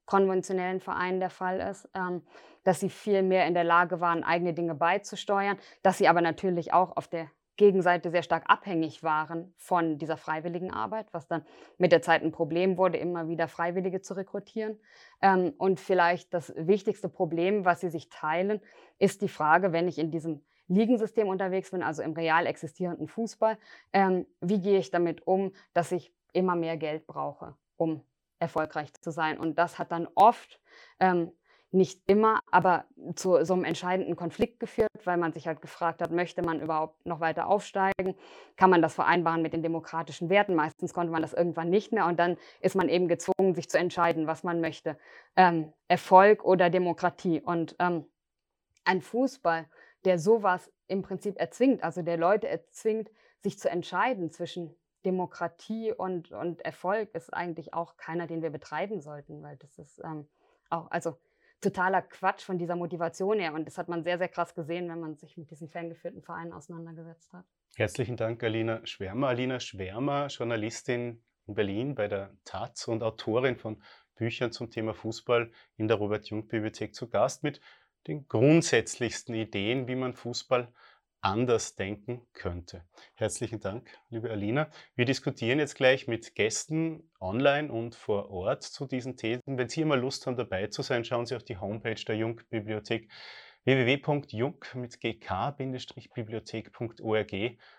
konventionellen 0.06 0.80
Vereinen 0.80 1.20
der 1.20 1.30
Fall 1.30 1.61
ist, 1.61 1.88
ähm, 1.94 2.22
dass 2.62 2.80
sie 2.80 2.90
viel 2.90 3.22
mehr 3.22 3.46
in 3.46 3.54
der 3.54 3.64
Lage 3.64 4.00
waren, 4.00 4.24
eigene 4.24 4.54
Dinge 4.54 4.74
beizusteuern, 4.74 5.58
dass 5.82 5.98
sie 5.98 6.08
aber 6.08 6.20
natürlich 6.20 6.72
auch 6.72 6.96
auf 6.96 7.08
der 7.08 7.30
Gegenseite 7.56 8.11
sehr 8.11 8.24
stark 8.24 8.44
abhängig 8.48 9.02
waren 9.02 9.54
von 9.56 9.96
dieser 9.96 10.16
freiwilligen 10.16 10.72
Arbeit, 10.72 11.06
was 11.12 11.28
dann 11.28 11.46
mit 11.78 11.92
der 11.92 12.02
Zeit 12.02 12.22
ein 12.22 12.32
Problem 12.32 12.76
wurde, 12.76 12.98
immer 12.98 13.28
wieder 13.28 13.46
Freiwillige 13.46 14.00
zu 14.00 14.14
rekrutieren. 14.14 14.80
Ähm, 15.22 15.54
und 15.58 15.78
vielleicht 15.78 16.35
das 16.35 16.52
wichtigste 16.56 17.08
Problem, 17.08 17.64
was 17.64 17.80
sie 17.80 17.90
sich 17.90 18.08
teilen, 18.08 18.61
ist 18.98 19.22
die 19.22 19.28
Frage, 19.28 19.72
wenn 19.72 19.87
ich 19.87 19.98
in 19.98 20.11
diesem 20.11 20.44
Ligensystem 20.68 21.29
unterwegs 21.29 21.70
bin, 21.70 21.83
also 21.83 22.03
im 22.03 22.12
real 22.12 22.46
existierenden 22.46 23.09
Fußball, 23.09 23.59
ähm, 23.92 24.27
wie 24.40 24.61
gehe 24.61 24.79
ich 24.79 24.90
damit 24.90 25.27
um, 25.27 25.53
dass 25.72 25.92
ich 25.92 26.12
immer 26.33 26.57
mehr 26.57 26.77
Geld 26.77 27.07
brauche, 27.07 27.55
um 27.77 28.03
erfolgreich 28.38 28.92
zu 29.00 29.11
sein. 29.11 29.38
Und 29.38 29.59
das 29.59 29.79
hat 29.79 29.92
dann 29.92 30.09
oft, 30.14 30.61
ähm, 31.00 31.33
nicht 31.74 32.00
immer, 32.07 32.40
aber 32.50 32.85
zu 33.16 33.44
so 33.44 33.53
einem 33.53 33.64
entscheidenden 33.64 34.14
Konflikt 34.14 34.61
geführt, 34.61 34.88
weil 35.05 35.16
man 35.16 35.33
sich 35.33 35.48
halt 35.48 35.61
gefragt 35.61 36.00
hat, 36.00 36.12
möchte 36.12 36.40
man 36.40 36.61
überhaupt 36.61 37.05
noch 37.05 37.18
weiter 37.18 37.48
aufsteigen? 37.48 38.14
Kann 38.57 38.70
man 38.70 38.81
das 38.81 38.94
vereinbaren 38.94 39.42
mit 39.42 39.53
den 39.53 39.62
demokratischen 39.62 40.31
Werten? 40.31 40.55
Meistens 40.55 40.94
konnte 40.94 41.12
man 41.12 41.20
das 41.20 41.33
irgendwann 41.33 41.70
nicht 41.70 41.92
mehr 41.92 42.07
und 42.07 42.18
dann 42.18 42.37
ist 42.61 42.77
man 42.77 42.88
eben 42.88 43.09
gezwungen, 43.09 43.55
sich 43.55 43.68
zu 43.68 43.77
entscheiden, 43.77 44.29
was 44.29 44.44
man 44.44 44.61
möchte. 44.61 44.96
Ähm, 45.37 45.72
Erfolg 45.88 46.44
oder 46.44 46.70
Demokratie. 46.70 47.40
Und 47.40 47.74
ähm, 47.81 48.07
ein 48.85 49.00
Fußball 49.03 49.66
der 50.04 50.18
sowas 50.18 50.70
im 50.86 51.02
Prinzip 51.02 51.38
erzwingt, 51.38 51.82
also 51.82 52.02
der 52.02 52.16
Leute 52.16 52.48
erzwingt, 52.48 53.10
sich 53.42 53.58
zu 53.58 53.70
entscheiden 53.70 54.30
zwischen 54.30 54.74
Demokratie 55.04 55.92
und, 55.92 56.32
und 56.32 56.62
Erfolg, 56.62 57.14
ist 57.14 57.32
eigentlich 57.32 57.74
auch 57.74 57.96
keiner, 57.96 58.26
den 58.26 58.42
wir 58.42 58.50
betreiben 58.50 59.00
sollten, 59.00 59.42
weil 59.42 59.56
das 59.56 59.78
ist 59.78 60.00
ähm, 60.02 60.26
auch, 60.70 60.90
also 60.90 61.16
totaler 61.60 62.02
Quatsch 62.02 62.42
von 62.42 62.58
dieser 62.58 62.76
Motivation 62.76 63.38
her. 63.38 63.54
Und 63.54 63.66
das 63.66 63.78
hat 63.78 63.88
man 63.88 64.02
sehr, 64.02 64.18
sehr 64.18 64.28
krass 64.28 64.54
gesehen, 64.54 64.88
wenn 64.88 65.00
man 65.00 65.16
sich 65.16 65.36
mit 65.36 65.50
diesen 65.50 65.68
fangeführten 65.68 66.22
Vereinen 66.22 66.52
auseinandergesetzt 66.52 67.32
hat. 67.32 67.44
Herzlichen 67.76 68.16
Dank, 68.16 68.42
Alina 68.42 68.84
Schwärmer. 68.86 69.28
Alina 69.28 69.60
Schwärmer, 69.60 70.28
Journalistin 70.28 71.22
in 71.46 71.54
Berlin 71.54 71.94
bei 71.94 72.08
der 72.08 72.30
Taz 72.44 72.86
und 72.88 73.02
Autorin 73.02 73.56
von 73.56 73.82
Büchern 74.14 74.52
zum 74.52 74.70
Thema 74.70 74.94
Fußball 74.94 75.50
in 75.76 75.88
der 75.88 75.96
Robert-Jung-Bibliothek 75.96 76.94
zu 76.94 77.08
Gast 77.08 77.42
mit 77.42 77.60
den 78.06 78.28
grundsätzlichsten 78.28 79.34
Ideen, 79.34 79.88
wie 79.88 79.96
man 79.96 80.12
Fußball 80.12 80.72
anders 81.24 81.74
denken 81.74 82.24
könnte. 82.34 82.84
Herzlichen 83.14 83.58
Dank, 83.58 83.90
liebe 84.10 84.30
Alina. 84.30 84.70
Wir 84.94 85.06
diskutieren 85.06 85.58
jetzt 85.58 85.74
gleich 85.74 86.06
mit 86.06 86.34
Gästen 86.34 87.10
online 87.18 87.72
und 87.72 87.94
vor 87.94 88.30
Ort 88.30 88.62
zu 88.62 88.86
diesen 88.86 89.16
Thesen. 89.16 89.40
Wenn 89.46 89.70
Sie 89.70 89.80
immer 89.80 89.96
Lust 89.96 90.26
haben, 90.26 90.36
dabei 90.36 90.66
zu 90.66 90.82
sein, 90.82 91.02
schauen 91.04 91.24
Sie 91.24 91.34
auf 91.34 91.44
die 91.44 91.56
Homepage 91.56 91.94
der 91.94 92.16
Jung-Bibliothek 92.16 93.10
www.jung 93.64 94.62
mit 94.74 95.00
gk-bibliothek.org 95.00 97.32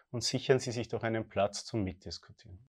und 0.10 0.24
sichern 0.24 0.60
Sie 0.60 0.72
sich 0.72 0.88
doch 0.88 1.04
einen 1.04 1.30
Platz 1.30 1.66
zum 1.66 1.84
Mitdiskutieren. 1.84 2.68